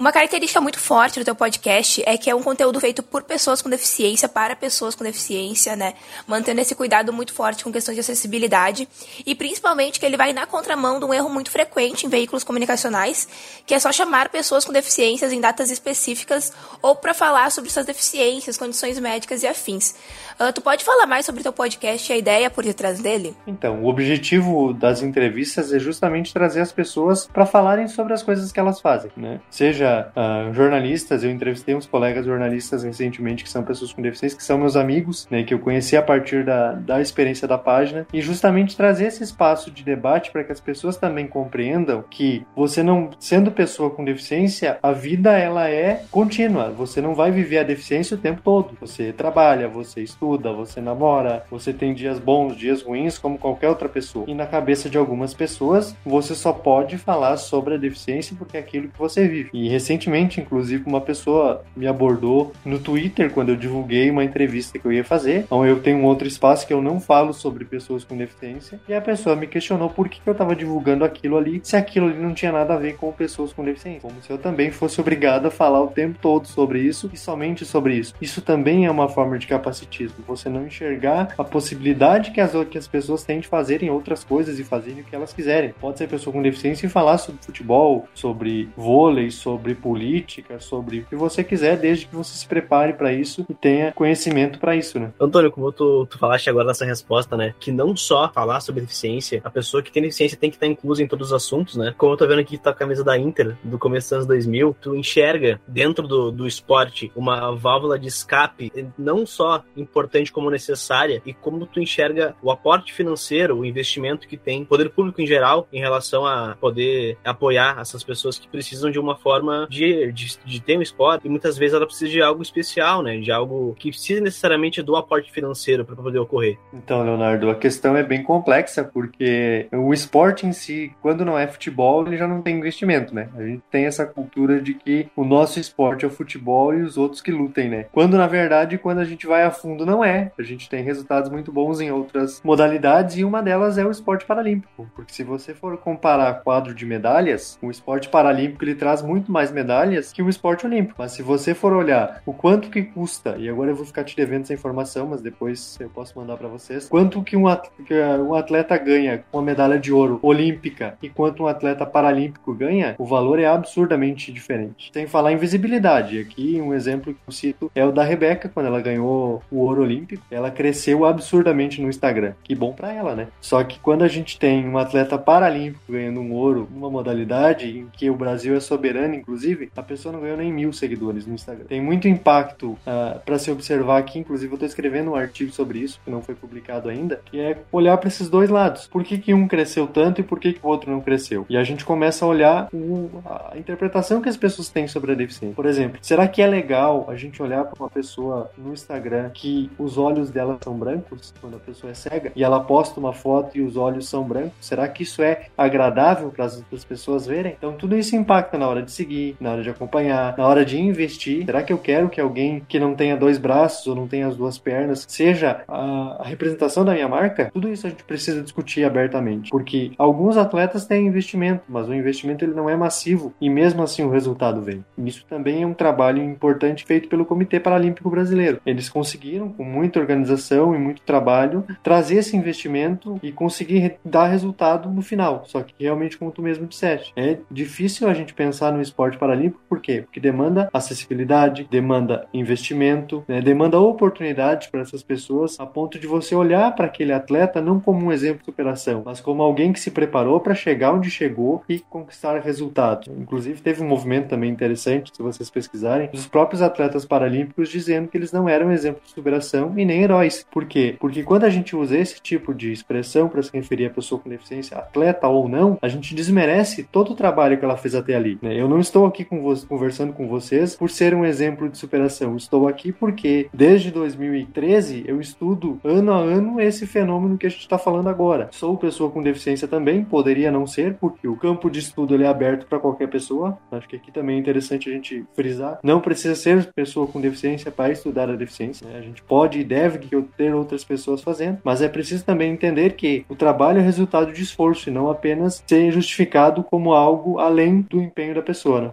Uma 0.01 0.11
característica 0.11 0.59
muito 0.59 0.81
forte 0.81 1.19
do 1.19 1.25
teu 1.25 1.35
podcast 1.35 2.03
é 2.07 2.17
que 2.17 2.31
é 2.31 2.35
um 2.35 2.43
conteúdo 2.43 2.81
feito 2.81 3.03
por 3.03 3.25
pessoas 3.25 3.61
com 3.61 3.69
deficiência, 3.69 4.27
para 4.27 4.57
pessoas 4.57 4.95
com 4.95 5.05
deficiência, 5.05 5.77
né? 5.77 5.93
Mantendo 6.27 6.63
esse 6.63 6.75
cuidado 6.75 7.13
muito 7.13 7.35
forte 7.35 7.63
com 7.63 7.71
questões 7.71 7.97
de 7.97 8.01
acessibilidade 8.01 8.89
e 9.27 9.35
principalmente 9.35 10.01
que 10.01 10.07
ele 10.07 10.17
vai 10.17 10.33
na 10.33 10.47
contramão 10.47 10.99
de 10.99 11.05
um 11.05 11.13
erro 11.13 11.29
muito 11.29 11.51
frequente 11.51 12.07
em 12.07 12.09
veículos 12.09 12.43
comunicacionais, 12.43 13.29
que 13.67 13.75
é 13.75 13.79
só 13.79 13.93
chamar 13.93 14.31
pessoas 14.31 14.65
com 14.65 14.73
deficiências 14.73 15.31
em 15.31 15.41
datas 15.41 15.71
específicas 15.71 16.53
ou 16.81 16.97
para 16.97 17.13
falar 17.13 17.53
sobre 17.53 17.71
suas 17.71 17.85
deficiências, 17.85 18.57
condições 18.57 18.99
médicas 18.99 19.43
e 19.43 19.47
afins. 19.47 19.95
Uh, 20.41 20.51
tu 20.55 20.63
pode 20.63 20.83
falar 20.83 21.07
mais 21.07 21.27
sobre 21.27 21.43
teu 21.43 21.53
podcast 21.53 22.11
e 22.11 22.15
a 22.15 22.17
ideia 22.17 22.49
por 22.49 22.65
detrás 22.65 22.99
dele? 22.99 23.37
Então, 23.47 23.83
o 23.83 23.89
objetivo 23.89 24.73
das 24.73 25.03
entrevistas 25.03 25.71
é 25.71 25.79
justamente 25.79 26.33
trazer 26.33 26.63
as 26.63 26.73
pessoas 26.73 27.27
para 27.27 27.45
falarem 27.45 27.87
sobre 27.89 28.15
as 28.15 28.23
coisas 28.23 28.51
que 28.51 28.59
elas 28.59 28.81
fazem, 28.81 29.13
né? 29.15 29.39
Seja 29.51 29.92
uh, 30.01 30.53
jornalistas, 30.55 31.23
eu 31.23 31.31
entrevistei 31.31 31.75
uns 31.75 31.87
colegas 31.87 32.27
jornalistas 32.27 32.83
recentemente 32.83 33.45
que 33.45 33.51
são 33.51 33.63
pessoas 33.63 33.93
com 33.93 34.03
deficiência, 34.03 34.37
que 34.37 34.45
são 34.45 34.59
meus 34.59 34.77
amigos, 34.77 35.27
né, 35.31 35.43
que 35.43 35.55
eu 35.55 35.59
conheci 35.59 35.97
a 35.97 36.03
partir 36.03 36.45
da, 36.45 36.73
da 36.73 37.01
experiência 37.01 37.47
da 37.47 37.59
página, 37.59 38.07
e 38.13 38.21
justamente 38.21 38.77
trazer 38.77 39.07
esse 39.07 39.23
espaço 39.23 39.71
de 39.71 39.83
debate 39.83 40.31
para 40.31 40.45
que 40.45 40.53
as 40.53 40.61
pessoas 40.61 40.97
também 40.97 41.27
compreendam 41.27 42.05
que 42.11 42.45
você 42.55 42.83
não, 42.83 43.11
sendo 43.19 43.51
pessoa 43.51 43.91
com 43.91 44.05
deficiência, 44.05 44.79
a 44.83 44.93
vida 44.93 45.37
ela 45.39 45.69
é 45.69 46.05
contínua, 46.11 46.71
você 46.71 47.01
não 47.01 47.15
vai 47.15 47.31
viver 47.31 47.59
a 47.59 47.63
deficiência 47.63 48.17
o 48.17 48.21
tempo 48.21 48.41
todo. 48.43 48.77
Você 48.81 49.13
trabalha, 49.13 49.69
você 49.69 50.03
estuda, 50.03 50.53
você 50.53 50.81
namora, 50.81 51.45
você 51.51 51.73
tem 51.73 51.95
dias 51.95 52.19
bons, 52.19 52.57
dias 52.57 52.83
ruins, 52.83 53.19
como 53.19 53.39
qualquer 53.39 53.69
outra 53.69 53.89
pessoa. 53.89 54.25
E 54.29 54.35
na 54.35 54.47
cabeça 54.47 54.89
de 54.89 54.99
algumas 54.99 55.35
pessoas, 55.35 55.97
você 56.05 56.35
só 56.35 56.53
pode 56.53 56.99
falar 56.99 57.37
sobre 57.37 57.75
a 57.75 57.79
deficiência 57.79 58.37
porque 58.39 58.57
é 58.57 58.61
aquilo 58.61 58.89
que 58.89 58.99
você 58.99 59.27
vive. 59.27 59.51
E 59.53 59.69
recentemente, 59.73 60.41
inclusive, 60.41 60.85
uma 60.87 61.00
pessoa 61.00 61.64
me 61.76 61.87
abordou 61.87 62.52
no 62.64 62.79
Twitter 62.79 63.31
quando 63.31 63.50
eu 63.50 63.57
divulguei 63.57 64.11
uma 64.11 64.25
entrevista 64.25 64.79
que 64.79 64.87
eu 64.87 64.93
ia 64.93 65.05
fazer. 65.05 65.41
Então 65.41 65.67
eu 65.67 65.81
tenho 65.81 65.99
um 65.99 66.05
outro 66.05 66.29
espaço 66.29 66.67
que 66.67 66.73
eu 66.73 66.83
não 66.83 67.00
falo 67.00 67.33
sobre 67.33 67.64
pessoas 67.64 68.05
com 68.05 68.17
deficiência. 68.17 68.81
E 68.88 68.95
a 68.95 69.00
pessoa 69.00 69.35
me 69.35 69.47
questionou 69.47 69.91
por 69.91 70.09
que 70.09 70.21
eu 70.25 70.33
estava 70.33 70.55
divulgando 70.55 71.05
aquilo 71.05 71.37
ali, 71.37 71.61
se 71.62 71.76
aquilo 71.76 72.09
ali 72.09 72.19
não 72.19 72.35
tinha 72.35 72.52
nada 72.52 72.75
a 72.75 72.76
ver 72.76 72.97
com 72.97 73.11
pessoas 73.12 73.52
com 73.52 73.64
deficiência. 73.64 74.00
Como 74.00 74.23
se 74.23 74.31
eu 74.31 74.38
também 74.38 74.71
fosse 74.71 75.00
obrigado 75.00 75.47
a 75.47 75.50
falar 75.50 75.83
o 75.83 75.88
tempo 75.88 76.19
todo 76.21 76.47
sobre 76.47 76.81
isso 76.81 77.11
e 77.12 77.17
somente 77.17 77.64
sobre 77.64 77.95
isso. 77.95 78.14
Isso 78.21 78.41
também 78.43 78.87
é 78.87 78.91
uma 78.91 79.09
forma 79.09 79.38
de 79.38 79.47
capacitismo. 79.47 80.25
Você 80.26 80.49
não 80.49 80.67
enxergar 80.67 81.35
a 81.37 81.45
possibilidade 81.45 82.31
que 82.31 82.41
as, 82.41 82.52
que 82.69 82.79
as 82.79 82.87
pessoas 82.87 83.25
têm 83.25 83.41
de 83.41 83.49
fazerem 83.49 83.91
outras 83.91 84.25
coisas 84.25 84.59
e 84.59 84.64
fazerem 84.64 85.00
o 85.00 85.05
que 85.05 85.14
elas 85.14 85.33
quiserem. 85.33 85.75
Pode 85.81 85.99
ser 85.99 86.09
pessoa 86.09 86.33
com 86.33 86.43
deficiência 86.43 86.87
e 86.87 86.91
falar 86.91 87.19
sobre 87.19 87.43
futebol, 87.43 88.09
sobre 88.14 88.69
vôlei, 88.76 89.31
sobre 89.31 89.62
sobre 89.62 89.75
política, 89.76 90.59
sobre 90.59 90.99
o 91.00 91.04
que 91.04 91.14
você 91.14 91.45
quiser, 91.45 91.76
desde 91.76 92.07
que 92.07 92.16
você 92.16 92.37
se 92.37 92.47
prepare 92.47 92.95
para 92.95 93.12
isso 93.12 93.47
e 93.49 93.54
tenha 93.54 93.92
conhecimento 93.92 94.59
para 94.59 94.75
isso, 94.75 94.99
né? 94.99 95.12
Antônio, 95.21 95.52
como 95.52 95.71
tu, 95.71 96.04
tu 96.07 96.19
falaste 96.19 96.50
agora 96.50 96.66
nessa 96.66 96.85
resposta, 96.85 97.37
né? 97.37 97.54
Que 97.61 97.71
não 97.71 97.97
só 97.97 98.28
falar 98.33 98.61
sobre 98.61 98.81
deficiência, 98.81 99.40
a 99.45 99.50
pessoa 99.50 99.83
que 99.83 99.92
tem 99.92 100.02
deficiência 100.02 100.37
tem 100.37 100.50
que 100.50 100.57
estar 100.57 100.66
inclusa 100.66 101.00
em 101.00 101.07
todos 101.07 101.28
os 101.28 101.33
assuntos, 101.33 101.76
né? 101.76 101.95
Como 101.97 102.12
eu 102.12 102.16
tô 102.16 102.26
vendo 102.26 102.40
aqui 102.40 102.59
tá 102.59 102.71
a 102.71 102.75
camisa 102.75 103.04
da 103.04 103.16
Inter, 103.16 103.57
do 103.62 103.78
começo 103.78 104.07
dos 104.09 104.12
anos 104.12 104.26
2000, 104.26 104.76
tu 104.81 104.97
enxerga 104.97 105.61
dentro 105.69 106.09
do, 106.09 106.33
do 106.33 106.47
esporte 106.47 107.12
uma 107.14 107.54
válvula 107.54 107.97
de 107.97 108.09
escape 108.09 108.73
não 108.99 109.25
só 109.25 109.62
importante 109.76 110.33
como 110.33 110.50
necessária, 110.50 111.23
e 111.25 111.33
como 111.33 111.66
tu 111.66 111.78
enxerga 111.78 112.35
o 112.42 112.50
aporte 112.50 112.92
financeiro, 112.92 113.59
o 113.59 113.64
investimento 113.64 114.26
que 114.26 114.37
tem, 114.37 114.64
poder 114.64 114.90
público 114.90 115.21
em 115.21 115.26
geral, 115.26 115.69
em 115.73 115.78
relação 115.78 116.26
a 116.26 116.57
poder 116.61 117.16
apoiar 117.25 117.78
essas 117.81 118.02
pessoas 118.02 118.38
que 118.38 118.49
precisam 118.49 118.90
de 118.90 118.99
uma 118.99 119.16
forma 119.16 119.52
forma 119.53 119.67
de, 119.69 120.13
de, 120.13 120.39
de, 120.45 120.61
ter 120.61 120.79
um 120.79 120.83
esporte 120.83 121.27
e 121.27 121.31
muitas 121.31 121.59
vezes 121.59 121.75
ela 121.75 121.87
precisa 121.87 122.11
de 122.11 122.23
algo 122.23 122.43
especial, 122.43 123.03
né? 123.03 123.19
De 123.19 123.31
algo 123.31 123.75
que 123.79 123.91
precisa 123.91 124.21
necessariamente 124.21 124.83
do 124.83 124.97
aporte 124.97 125.31
financeiro 125.31 125.85
para 125.85 125.97
poder 125.97 126.19
ocorrer. 126.19 126.59
Então, 126.73 127.03
Leonardo, 127.03 127.51
a 127.51 127.55
questão 127.55 127.97
é 127.97 128.03
bem 128.03 128.23
complexa 128.23 128.85
porque 128.85 129.67
o 129.73 129.93
esporte 129.93 130.47
em 130.47 130.53
si, 130.53 130.93
quando 131.01 131.25
não 131.25 131.39
é 131.39 131.47
futebol, 131.47 132.07
ele 132.07 132.17
já 132.17 132.27
não 132.27 132.43
tem 132.43 132.57
investimento, 132.57 133.15
né? 133.15 133.29
A 133.37 133.43
gente 133.43 133.63
tem 133.71 133.85
essa 133.85 134.07
cultura 134.07 134.61
de 134.61 134.75
que 134.75 135.09
o 135.17 135.25
nosso 135.25 135.61
esporte 135.61 136.05
é 136.05 136.09
o 136.09 136.11
futebol 136.11 136.75
e 136.75 136.83
os 136.83 136.97
outros 136.97 137.21
que 137.21 137.31
lutem, 137.31 137.69
né? 137.69 137.87
Quando 137.93 138.17
na 138.17 138.27
verdade, 138.27 138.79
quando 138.79 138.99
a 138.99 139.05
gente 139.05 139.27
vai 139.27 139.43
a 139.43 139.51
fundo, 139.51 139.85
não 139.85 140.05
é. 140.05 140.33
A 140.39 140.43
gente 140.43 140.69
tem 140.69 140.83
resultados 140.83 141.31
muito 141.31 141.53
bons 141.53 141.81
em 141.81 141.91
outras 141.91 142.41
modalidades 142.45 143.17
e 143.17 143.25
uma 143.25 143.43
delas 143.43 143.79
é 143.79 143.85
o 143.85 143.91
esporte 143.91 144.25
paralímpico, 144.25 144.89
porque 144.95 145.13
se 145.13 145.23
você 145.23 145.55
for 145.55 145.77
comparar 145.77 146.43
quadro 146.43 146.75
de 146.75 146.87
medalhas, 146.87 147.59
o 147.63 147.71
esporte 147.71 148.09
paralímpico 148.09 148.65
ele 148.65 148.75
traz 148.75 149.03
muito 149.03 149.31
mais 149.31 149.42
mais 149.43 149.51
medalhas 149.51 150.13
que 150.13 150.23
o 150.23 150.29
esporte 150.29 150.65
olímpico. 150.65 150.95
Mas 150.97 151.13
se 151.13 151.23
você 151.23 151.53
for 151.53 151.73
olhar 151.73 152.23
o 152.25 152.33
quanto 152.33 152.71
que 152.71 152.83
custa, 152.83 153.35
e 153.39 153.49
agora 153.49 153.73
eu 153.73 153.75
vou 153.75 153.85
ficar 153.85 154.05
te 154.05 154.15
devendo 154.15 154.43
essa 154.43 154.55
informação, 154.55 155.09
mas 155.09 155.21
depois 155.21 155.77
eu 155.81 155.91
posso 155.91 156.17
mandar 156.17 156.37
para 156.37 156.47
vocês, 156.47 156.88
quanto 156.88 157.23
que 157.25 157.37
um 157.37 157.49
atleta, 157.49 158.79
ganha 158.79 159.25
com 159.31 159.40
a 159.40 159.43
medalha 159.43 159.79
de 159.79 159.93
ouro 159.93 160.21
olímpica 160.23 160.97
e 161.03 161.09
quanto 161.09 161.43
um 161.43 161.47
atleta 161.49 161.85
paralímpico 161.85 162.55
ganha, 162.55 162.95
o 162.99 163.05
valor 163.05 163.40
é 163.40 163.47
absurdamente 163.47 164.33
diferente. 164.33 164.90
Sem 164.93 165.07
falar 165.07 165.33
em 165.33 165.37
visibilidade, 165.37 166.21
aqui 166.21 166.61
um 166.61 166.73
exemplo 166.73 167.12
que 167.12 167.21
eu 167.27 167.33
cito 167.33 167.71
é 167.75 167.85
o 167.85 167.90
da 167.90 168.05
Rebeca, 168.05 168.49
quando 168.49 168.66
ela 168.66 168.81
ganhou 168.81 169.43
o 169.51 169.59
ouro 169.59 169.83
olímpico, 169.83 170.23
ela 170.31 170.51
cresceu 170.51 171.05
absurdamente 171.05 171.83
no 171.83 171.88
Instagram. 171.88 172.35
Que 172.45 172.55
bom 172.55 172.73
para 172.73 172.93
ela, 172.93 173.16
né? 173.16 173.27
Só 173.40 173.64
que 173.64 173.81
quando 173.81 174.05
a 174.05 174.09
gente 174.09 174.38
tem 174.38 174.69
um 174.69 174.79
atleta 174.79 175.19
paralímpico 175.19 175.93
ganhando 175.93 176.21
um 176.21 176.33
ouro, 176.33 176.69
uma 176.73 176.90
modalidade 176.90 177.79
em 177.79 177.88
que 177.93 178.09
o 178.09 178.14
Brasil 178.14 178.55
é 178.55 178.61
soberano, 178.61 179.14
inclusive 179.14 179.32
inclusive, 179.33 179.71
a 179.75 179.83
pessoa 179.83 180.12
não 180.12 180.21
ganhou 180.21 180.37
nem 180.37 180.53
mil 180.53 180.73
seguidores 180.73 181.27
no 181.27 181.35
Instagram. 181.35 181.64
Tem 181.64 181.81
muito 181.81 182.07
impacto 182.07 182.73
uh, 182.73 182.79
ah, 182.87 183.21
para 183.25 183.38
se 183.38 183.51
observar 183.51 183.99
aqui, 183.99 184.18
inclusive 184.18 184.53
eu 184.53 184.59
tô 184.59 184.66
escrevendo 184.66 185.12
um 185.12 185.14
artigo 185.14 185.51
sobre 185.51 185.79
isso, 185.79 185.99
que 186.05 186.11
não 186.11 186.21
foi 186.21 186.35
publicado 186.35 186.88
ainda, 186.88 187.21
que 187.25 187.40
é 187.40 187.59
olhar 187.73 187.97
para 187.97 188.09
esses 188.09 188.29
dois 188.29 188.51
lados. 188.51 188.87
Por 188.87 189.03
que, 189.03 189.16
que 189.16 189.33
um 189.33 189.49
cresceu 189.49 189.87
tanto 189.87 190.21
e 190.21 190.25
por 190.25 190.38
que, 190.38 190.53
que 190.53 190.61
o 190.62 190.68
outro 190.68 190.90
não 190.90 191.01
cresceu? 191.01 191.47
E 191.49 191.57
a 191.57 191.64
gente 191.64 191.85
começa 191.85 192.25
a 192.25 192.29
olhar 192.29 192.68
o, 192.73 193.11
a 193.25 193.57
interpretação 193.57 194.21
que 194.21 194.29
as 194.29 194.37
pessoas 194.37 194.68
têm 194.68 194.87
sobre 194.87 195.12
a 195.12 195.14
deficiência. 195.14 195.57
Por 195.57 195.66
exemplo, 195.66 195.99
será 196.03 196.29
que 196.29 196.42
é 196.42 196.47
legal 196.47 197.07
a 197.09 197.16
gente 197.16 197.42
olhar 197.42 197.64
para 197.64 197.83
uma 197.83 197.90
pessoa 197.90 198.51
no 198.59 198.73
Instagram 198.73 199.31
que 199.31 199.71
os 199.79 199.97
olhos 199.97 200.31
dela 200.31 200.59
são 200.62 200.77
brancos, 200.77 201.33
quando 201.40 201.57
a 201.57 201.61
pessoa 201.61 201.90
é 201.90 201.95
cega, 201.95 202.33
e 202.37 202.45
ela 202.45 202.61
posta 202.61 203.01
uma 203.01 203.14
foto 203.14 203.57
e 203.57 203.62
os 203.62 203.77
olhos 203.77 204.09
são 204.09 204.25
brancos? 204.25 204.53
Será 204.61 204.87
que 204.88 205.03
isso 205.05 205.23
é 205.23 205.47
agradável 205.57 206.31
para 206.31 206.45
as 206.45 206.85
pessoas 206.87 207.27
verem? 207.27 207.55
Então 207.57 207.73
tudo 207.73 207.97
isso 207.97 208.14
impacta 208.14 208.59
na 208.59 208.68
hora 208.68 208.83
de 208.83 208.92
seguir 208.92 209.22
na 209.41 209.53
hora 209.53 209.63
de 209.63 209.71
acompanhar, 209.71 210.37
na 210.37 210.47
hora 210.47 210.65
de 210.65 210.81
investir. 210.81 211.45
Será 211.45 211.63
que 211.63 211.73
eu 211.73 211.79
quero 211.79 212.09
que 212.09 212.21
alguém 212.21 212.63
que 212.69 212.79
não 212.79 212.95
tenha 212.95 213.17
dois 213.17 213.39
braços 213.39 213.87
ou 213.87 213.95
não 213.95 214.07
tenha 214.07 214.27
as 214.27 214.37
duas 214.37 214.59
pernas 214.59 215.05
seja 215.09 215.63
a, 215.69 216.19
a 216.21 216.25
representação 216.25 216.85
da 216.85 216.93
minha 216.93 217.09
marca? 217.09 217.51
Tudo 217.53 217.69
isso 217.69 217.87
a 217.87 217.91
gente 217.91 218.05
precisa 218.05 218.43
discutir 218.43 218.85
abertamente, 218.85 219.51
porque 219.51 219.93
alguns 219.99 220.37
atletas 220.37 220.87
têm 220.87 221.07
investimento, 221.07 221.63
mas 221.69 221.89
o 221.89 221.95
investimento 221.95 222.45
ele 222.45 222.55
não 222.55 222.69
é 222.69 222.77
massivo 222.77 223.33
e 223.41 223.49
mesmo 223.49 223.83
assim 223.83 224.03
o 224.03 224.11
resultado 224.11 224.63
vem. 224.63 224.85
Isso 224.99 225.25
também 225.29 225.63
é 225.63 225.67
um 225.67 225.75
trabalho 225.75 226.23
importante 226.23 226.85
feito 226.85 227.09
pelo 227.09 227.25
Comitê 227.25 227.61
Paralímpico 227.61 228.11
Brasileiro. 228.11 228.61
Eles 228.65 228.89
conseguiram, 228.89 229.49
com 229.49 229.65
muita 229.65 230.01
organização 230.01 230.75
e 230.75 230.79
muito 230.79 231.03
trabalho, 231.03 231.65
trazer 231.83 232.17
esse 232.17 232.37
investimento 232.37 233.19
e 233.23 233.33
conseguir 233.33 233.97
dar 234.05 234.27
resultado 234.27 234.89
no 234.91 235.03
final. 235.03 235.45
Só 235.47 235.63
que 235.63 235.75
realmente, 235.79 236.19
como 236.19 236.31
tu 236.31 236.43
mesmo 236.43 236.67
disseste, 236.67 237.13
é 237.17 237.39
difícil 237.51 238.09
a 238.09 238.15
gente 238.15 238.35
pensar 238.35 238.73
no 238.73 238.81
esporte 238.81 239.12
esporte 239.12 239.18
paralímpico, 239.18 239.62
por 239.68 239.81
quê? 239.81 240.03
Porque 240.03 240.20
demanda 240.20 240.68
acessibilidade, 240.72 241.66
demanda 241.70 242.27
investimento, 242.33 243.25
né? 243.29 243.40
demanda 243.40 243.79
oportunidade 243.79 244.68
para 244.70 244.81
essas 244.81 245.03
pessoas, 245.03 245.59
a 245.61 245.66
ponto 245.66 245.98
de 245.98 246.07
você 246.07 246.35
olhar 246.35 246.75
para 246.75 246.87
aquele 246.87 247.12
atleta 247.12 247.61
não 247.61 247.79
como 247.79 248.07
um 248.07 248.12
exemplo 248.12 248.40
de 248.40 248.44
superação, 248.44 249.03
mas 249.05 249.20
como 249.20 249.42
alguém 249.42 249.72
que 249.72 249.81
se 249.81 249.90
preparou 249.90 250.40
para 250.40 250.55
chegar 250.55 250.92
onde 250.92 251.11
chegou 251.11 251.62
e 251.68 251.79
conquistar 251.79 252.38
resultados. 252.40 253.09
Inclusive, 253.09 253.61
teve 253.61 253.83
um 253.83 253.88
movimento 253.88 254.29
também 254.29 254.51
interessante, 254.51 255.12
se 255.14 255.22
vocês 255.22 255.51
pesquisarem, 255.51 256.09
dos 256.11 256.27
próprios 256.27 256.62
atletas 256.62 257.05
paralímpicos 257.05 257.68
dizendo 257.68 258.09
que 258.09 258.16
eles 258.16 258.33
não 258.33 258.48
eram 258.48 258.72
exemplo 258.72 259.03
de 259.05 259.11
superação 259.11 259.72
e 259.77 259.85
nem 259.85 260.03
heróis. 260.03 260.46
Por 260.51 260.64
quê? 260.64 260.96
Porque 260.98 261.22
quando 261.22 261.44
a 261.44 261.51
gente 261.51 261.77
usa 261.77 261.96
esse 261.96 262.20
tipo 262.20 262.55
de 262.55 262.72
expressão 262.72 263.29
para 263.29 263.42
se 263.42 263.51
referir 263.53 263.87
a 263.87 263.90
pessoa 263.90 264.20
com 264.20 264.29
deficiência, 264.29 264.77
atleta 264.77 265.29
ou 265.29 265.48
não, 265.48 265.79
a 265.81 265.88
gente 265.88 266.14
desmerece 266.14 266.85
todo 266.85 267.12
o 267.12 267.16
trabalho 267.16 267.59
que 267.59 267.64
ela 267.64 267.77
fez 267.77 267.94
até 267.94 268.14
ali. 268.14 268.38
Né? 268.40 268.59
Eu 268.59 268.68
não 268.68 268.81
estou 268.81 269.02
estou 269.03 269.07
aqui 269.07 269.25
com 269.25 269.43
conversando 269.69 270.12
com 270.12 270.29
vocês 270.29 270.77
por 270.77 270.88
ser 270.88 271.15
um 271.15 271.25
exemplo 271.25 271.69
de 271.69 271.77
superação. 271.77 272.37
Estou 272.37 272.69
aqui 272.69 272.93
porque 272.93 273.49
desde 273.53 273.91
2013 273.91 275.05
eu 275.07 275.21
estudo 275.21 275.81
ano 275.83 276.12
a 276.12 276.19
ano 276.19 276.61
esse 276.61 276.87
fenômeno 276.87 277.37
que 277.37 277.47
a 277.47 277.51
gente 277.51 277.61
está 277.61 277.79
falando 277.79 278.09
agora. 278.09 278.49
Sou 278.53 278.77
pessoa 278.77 279.11
com 279.11 279.23
deficiência 279.23 279.67
também, 279.67 280.05
poderia 280.05 280.53
não 280.53 280.67
ser, 280.67 280.95
porque 280.95 281.27
o 281.27 281.37
campo 281.37 281.69
de 281.69 281.81
estudo 281.81 282.15
ele 282.15 282.25
é 282.25 282.29
aberto 282.29 282.67
para 282.67 282.79
qualquer 282.79 283.09
pessoa. 283.09 283.59
Acho 283.73 283.88
que 283.88 283.97
aqui 283.97 284.12
também 284.12 284.37
é 284.37 284.38
interessante 284.38 284.88
a 284.88 284.93
gente 284.93 285.25
frisar. 285.35 285.81
Não 285.83 286.01
precisa 286.01 286.35
ser 286.35 286.73
pessoa 286.73 287.07
com 287.07 287.21
deficiência 287.21 287.71
para 287.71 287.93
estudar 287.93 288.31
a 288.31 288.37
deficiência. 288.37 288.87
Né? 288.87 288.99
A 288.99 289.03
gente 289.03 289.23
pode 289.23 289.59
e 289.59 289.65
deve 289.65 289.99
ter 290.37 290.55
outras 290.55 290.85
pessoas 290.85 291.23
fazendo, 291.23 291.59
mas 291.65 291.83
é 291.83 291.88
preciso 291.88 292.25
também 292.25 292.53
entender 292.53 292.95
que 292.95 293.25
o 293.29 293.35
trabalho 293.35 293.81
é 293.81 293.83
resultado 293.83 294.33
de 294.33 294.43
esforço 294.43 294.88
e 294.88 294.93
não 294.93 295.11
apenas 295.11 295.62
ser 295.67 295.91
justificado 295.91 296.62
como 296.62 296.93
algo 296.93 297.38
além 297.38 297.81
do 297.81 298.01
empenho 298.01 298.35
da 298.35 298.43
pessoa. 298.43 298.81
Né? 298.81 298.91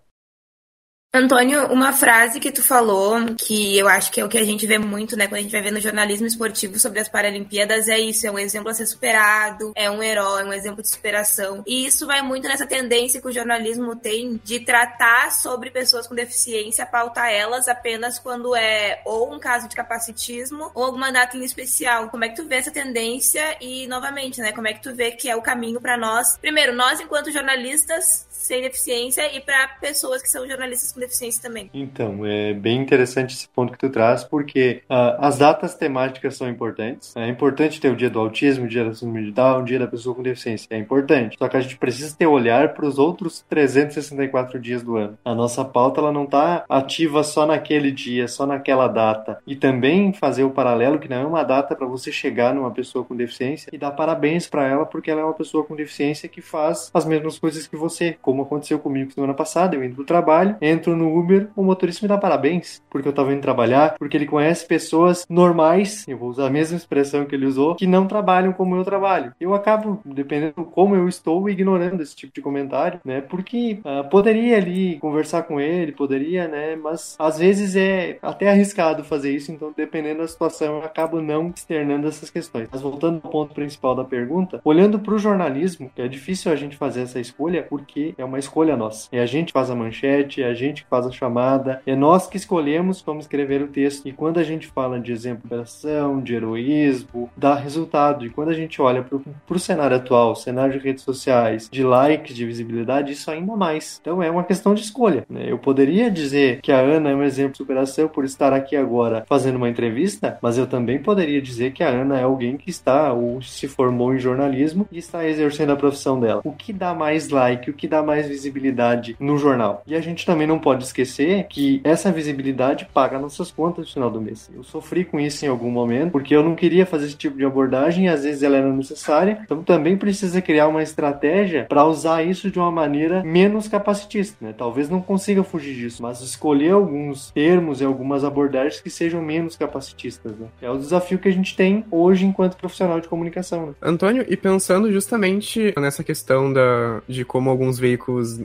Antônio, 1.11 1.65
uma 1.73 1.91
frase 1.91 2.39
que 2.39 2.51
tu 2.51 2.61
falou, 2.61 3.33
que 3.33 3.75
eu 3.75 3.87
acho 3.87 4.11
que 4.11 4.21
é 4.21 4.23
o 4.23 4.29
que 4.29 4.37
a 4.37 4.43
gente 4.43 4.67
vê 4.67 4.77
muito, 4.77 5.17
né, 5.17 5.25
quando 5.25 5.39
a 5.39 5.41
gente 5.41 5.51
vai 5.51 5.61
ver 5.63 5.71
no 5.71 5.81
jornalismo 5.81 6.27
esportivo 6.27 6.77
sobre 6.77 6.99
as 6.99 7.09
Paralimpíadas, 7.09 7.87
é 7.87 7.97
isso, 7.99 8.27
é 8.27 8.31
um 8.31 8.37
exemplo 8.37 8.69
a 8.69 8.75
ser 8.75 8.85
superado, 8.85 9.71
é 9.75 9.89
um 9.89 10.03
herói, 10.03 10.43
um 10.43 10.53
exemplo 10.53 10.83
de 10.83 10.89
superação. 10.89 11.63
E 11.65 11.83
isso 11.87 12.05
vai 12.05 12.21
muito 12.21 12.47
nessa 12.47 12.67
tendência 12.67 13.19
que 13.19 13.27
o 13.27 13.31
jornalismo 13.31 13.95
tem 13.95 14.39
de 14.43 14.59
tratar 14.59 15.31
sobre 15.31 15.71
pessoas 15.71 16.05
com 16.05 16.13
deficiência, 16.13 16.85
pautar 16.85 17.31
elas 17.31 17.67
apenas 17.67 18.19
quando 18.19 18.55
é 18.55 19.01
ou 19.03 19.33
um 19.33 19.39
caso 19.39 19.67
de 19.67 19.75
capacitismo 19.75 20.69
ou 20.75 20.83
alguma 20.83 21.11
data 21.11 21.35
em 21.35 21.43
especial. 21.43 22.09
Como 22.09 22.23
é 22.23 22.29
que 22.29 22.35
tu 22.35 22.47
vê 22.47 22.57
essa 22.57 22.69
tendência 22.69 23.57
e, 23.59 23.87
novamente, 23.87 24.39
né, 24.41 24.51
como 24.51 24.67
é 24.67 24.73
que 24.73 24.83
tu 24.83 24.93
vê 24.93 25.09
que 25.09 25.27
é 25.27 25.35
o 25.35 25.41
caminho 25.41 25.81
para 25.81 25.97
nós, 25.97 26.37
primeiro, 26.37 26.71
nós 26.71 26.99
enquanto 26.99 27.31
jornalistas 27.31 28.27
sem 28.39 28.61
deficiência 28.61 29.35
e 29.35 29.41
para 29.41 29.67
pessoas 29.79 30.21
que 30.21 30.29
são 30.29 30.47
jornalistas 30.47 30.93
com 30.93 30.99
deficiência 30.99 31.41
também. 31.41 31.69
Então, 31.73 32.25
é 32.25 32.53
bem 32.53 32.81
interessante 32.81 33.35
esse 33.35 33.47
ponto 33.49 33.73
que 33.73 33.79
tu 33.79 33.89
traz, 33.89 34.23
porque 34.23 34.81
uh, 34.89 35.19
as 35.19 35.37
datas 35.37 35.75
temáticas 35.75 36.37
são 36.37 36.49
importantes. 36.49 37.15
É 37.15 37.27
importante 37.27 37.79
ter 37.79 37.91
o 37.91 37.95
dia 37.95 38.09
do 38.09 38.19
autismo, 38.19 38.65
o 38.65 38.67
dia 38.67 38.85
da 38.85 38.93
síndrome 38.93 39.29
o 39.29 39.63
dia 39.63 39.79
da 39.79 39.87
pessoa 39.87 40.15
com 40.15 40.23
deficiência. 40.23 40.67
É 40.71 40.77
importante. 40.77 41.37
Só 41.37 41.47
que 41.47 41.57
a 41.57 41.61
gente 41.61 41.77
precisa 41.77 42.15
ter 42.15 42.27
olhar 42.27 42.73
para 42.73 42.85
os 42.85 42.97
outros 42.97 43.43
364 43.49 44.59
dias 44.59 44.81
do 44.81 44.95
ano. 44.95 45.17
A 45.23 45.35
nossa 45.35 45.63
pauta 45.65 45.99
ela 45.99 46.11
não 46.11 46.23
está 46.23 46.63
ativa 46.69 47.23
só 47.23 47.45
naquele 47.45 47.91
dia, 47.91 48.27
só 48.27 48.45
naquela 48.45 48.87
data. 48.87 49.39
E 49.45 49.55
também 49.55 50.13
fazer 50.13 50.43
o 50.43 50.51
paralelo 50.51 50.99
que 50.99 51.09
não 51.09 51.17
é 51.17 51.25
uma 51.25 51.43
data 51.43 51.75
para 51.75 51.87
você 51.87 52.11
chegar 52.11 52.53
numa 52.53 52.71
pessoa 52.71 53.03
com 53.03 53.15
deficiência 53.15 53.69
e 53.73 53.77
dar 53.77 53.91
parabéns 53.91 54.47
para 54.47 54.67
ela 54.67 54.85
porque 54.85 55.11
ela 55.11 55.21
é 55.21 55.23
uma 55.23 55.33
pessoa 55.33 55.63
com 55.63 55.75
deficiência 55.75 56.29
que 56.29 56.41
faz 56.41 56.89
as 56.93 57.05
mesmas 57.05 57.37
coisas 57.37 57.67
que 57.67 57.75
você, 57.75 58.17
como 58.29 58.43
aconteceu 58.43 58.77
comigo 58.77 59.11
semana 59.11 59.33
passada. 59.33 59.75
Eu 59.75 59.83
indo 59.83 59.95
pro 59.95 60.05
trabalho, 60.05 60.55
entro 60.61 60.95
no 60.95 61.17
Uber, 61.17 61.49
o 61.55 61.63
motorista 61.63 62.05
me 62.05 62.07
dá 62.07 62.15
parabéns, 62.15 62.79
porque 62.87 63.07
eu 63.07 63.13
tava 63.13 63.33
indo 63.33 63.41
trabalhar, 63.41 63.95
porque 63.97 64.15
ele 64.15 64.27
conhece 64.27 64.67
pessoas 64.67 65.25
normais, 65.27 66.07
eu 66.07 66.15
vou 66.15 66.29
usar 66.29 66.45
a 66.45 66.49
mesma 66.51 66.77
expressão 66.77 67.25
que 67.25 67.33
ele 67.33 67.47
usou, 67.47 67.73
que 67.73 67.87
não 67.87 68.05
trabalham 68.05 68.53
como 68.53 68.75
eu 68.75 68.83
trabalho. 68.83 69.33
Eu 69.41 69.55
acabo, 69.55 69.99
dependendo 70.05 70.63
como 70.63 70.95
eu 70.95 71.07
estou, 71.07 71.49
ignorando 71.49 72.03
esse 72.03 72.15
tipo 72.15 72.31
de 72.31 72.39
comentário, 72.39 72.99
né? 73.03 73.19
Porque 73.19 73.79
uh, 73.83 74.07
poderia 74.07 74.57
ali 74.57 74.99
conversar 74.99 75.43
com 75.43 75.59
ele, 75.59 75.91
poderia, 75.91 76.47
né? 76.47 76.75
Mas 76.75 77.15
às 77.17 77.39
vezes 77.39 77.75
é 77.75 78.19
até 78.21 78.51
arriscado 78.51 79.03
fazer 79.03 79.31
isso, 79.31 79.51
então 79.51 79.73
dependendo 79.75 80.19
da 80.21 80.27
situação, 80.27 80.77
eu 80.77 80.83
acabo 80.83 81.19
não 81.19 81.51
externando 81.55 82.07
essas 82.07 82.29
questões. 82.29 82.69
Mas 82.71 82.81
voltando 82.81 83.21
ao 83.23 83.31
ponto 83.31 83.55
principal 83.55 83.95
da 83.95 84.03
pergunta, 84.03 84.61
olhando 84.63 84.99
para 84.99 85.15
o 85.15 85.19
jornalismo, 85.19 85.89
é 85.97 86.07
difícil 86.07 86.51
a 86.51 86.55
gente 86.55 86.77
fazer 86.77 87.01
essa 87.01 87.19
escolha 87.19 87.63
porque 87.63 88.13
é 88.19 88.25
uma 88.25 88.39
escolha 88.39 88.75
nossa. 88.75 89.07
É 89.11 89.19
a 89.19 89.25
gente 89.25 89.47
que 89.47 89.53
faz 89.53 89.69
a 89.69 89.75
manchete, 89.75 90.43
é 90.43 90.47
a 90.47 90.53
gente 90.53 90.83
que 90.83 90.89
faz 90.89 91.05
a 91.05 91.11
chamada, 91.11 91.81
é 91.85 91.95
nós 91.95 92.27
que 92.27 92.37
escolhemos 92.37 93.01
como 93.01 93.19
escrever 93.19 93.61
o 93.61 93.67
texto. 93.67 94.07
E 94.07 94.11
quando 94.11 94.39
a 94.39 94.43
gente 94.43 94.67
fala 94.67 94.99
de 94.99 95.11
exemplificação, 95.11 96.19
de 96.21 96.35
heroísmo, 96.35 97.29
dá 97.35 97.55
resultado. 97.55 98.25
E 98.25 98.29
quando 98.29 98.49
a 98.49 98.53
gente 98.53 98.81
olha 98.81 99.01
para 99.03 99.55
o 99.55 99.59
cenário 99.59 99.95
atual, 99.95 100.35
cenário 100.35 100.77
de 100.77 100.85
redes 100.85 101.03
sociais, 101.03 101.69
de 101.71 101.83
likes, 101.83 102.35
de 102.35 102.45
visibilidade, 102.45 103.13
isso 103.13 103.31
ainda 103.31 103.55
mais. 103.55 103.99
Então 104.01 104.21
é 104.21 104.29
uma 104.29 104.43
questão 104.43 104.73
de 104.73 104.81
escolha. 104.81 105.25
Né? 105.29 105.45
Eu 105.47 105.57
poderia 105.57 106.11
dizer 106.11 106.59
que 106.61 106.71
a 106.71 106.79
Ana 106.79 107.11
é 107.11 107.15
um 107.15 107.23
exemplo 107.23 107.53
de 107.53 107.57
superação 107.57 108.07
por 108.07 108.25
estar 108.25 108.53
aqui 108.53 108.75
agora 108.75 109.25
fazendo 109.27 109.55
uma 109.55 109.69
entrevista, 109.69 110.37
mas 110.41 110.57
eu 110.57 110.67
também 110.67 110.99
poderia 110.99 111.41
dizer 111.41 111.71
que 111.71 111.83
a 111.83 111.89
Ana 111.89 112.19
é 112.19 112.23
alguém 112.23 112.57
que 112.57 112.69
está 112.69 113.13
ou 113.13 113.41
se 113.41 113.67
formou 113.67 114.13
em 114.13 114.19
jornalismo 114.19 114.87
e 114.91 114.97
está 114.97 115.25
exercendo 115.25 115.71
a 115.71 115.75
profissão 115.75 116.19
dela. 116.19 116.41
O 116.43 116.51
que 116.51 116.73
dá 116.73 116.93
mais 116.93 117.29
like, 117.29 117.69
o 117.69 117.73
que 117.73 117.87
dá 117.87 118.03
mais 118.09 118.27
visibilidade 118.27 119.15
no 119.19 119.37
jornal. 119.37 119.83
E 119.85 119.95
a 119.95 120.01
gente 120.01 120.25
também 120.25 120.47
não 120.47 120.57
pode 120.57 120.83
esquecer 120.83 121.45
que 121.47 121.79
essa 121.83 122.11
visibilidade 122.11 122.87
paga 122.91 123.19
nossas 123.19 123.51
contas 123.51 123.85
no 123.85 123.93
final 123.93 124.09
do 124.09 124.19
mês. 124.19 124.49
Eu 124.55 124.63
sofri 124.63 125.05
com 125.05 125.19
isso 125.19 125.45
em 125.45 125.47
algum 125.47 125.69
momento, 125.69 126.11
porque 126.11 126.35
eu 126.35 126.43
não 126.43 126.55
queria 126.55 126.87
fazer 126.87 127.05
esse 127.05 127.15
tipo 127.15 127.37
de 127.37 127.45
abordagem 127.45 128.05
e 128.05 128.07
às 128.07 128.23
vezes 128.23 128.41
ela 128.41 128.57
era 128.57 128.73
necessária. 128.73 129.41
Então 129.43 129.61
também 129.61 129.95
precisa 129.95 130.41
criar 130.41 130.67
uma 130.67 130.81
estratégia 130.81 131.65
para 131.69 131.85
usar 131.85 132.23
isso 132.23 132.49
de 132.49 132.57
uma 132.57 132.71
maneira 132.71 133.23
menos 133.23 133.67
capacitista. 133.67 134.35
Né? 134.41 134.55
Talvez 134.57 134.89
não 134.89 135.01
consiga 135.01 135.43
fugir 135.43 135.75
disso, 135.75 136.01
mas 136.01 136.21
escolher 136.21 136.71
alguns 136.71 137.29
termos 137.29 137.79
e 137.79 137.85
algumas 137.85 138.23
abordagens 138.23 138.81
que 138.81 138.89
sejam 138.89 139.21
menos 139.21 139.55
capacitistas. 139.55 140.31
Né? 140.31 140.47
É 140.61 140.69
o 140.69 140.77
desafio 140.77 141.19
que 141.19 141.27
a 141.27 141.33
gente 141.33 141.55
tem 141.55 141.85
hoje 141.91 142.25
enquanto 142.25 142.57
profissional 142.57 142.99
de 142.99 143.07
comunicação. 143.07 143.67
Né? 143.67 143.73
Antônio, 143.81 144.25
e 144.27 144.35
pensando 144.35 144.91
justamente 144.91 145.73
nessa 145.77 146.03
questão 146.03 146.51
da, 146.51 147.01
de 147.07 147.23
como 147.23 147.49
alguns 147.49 147.77
veículos 147.77 147.88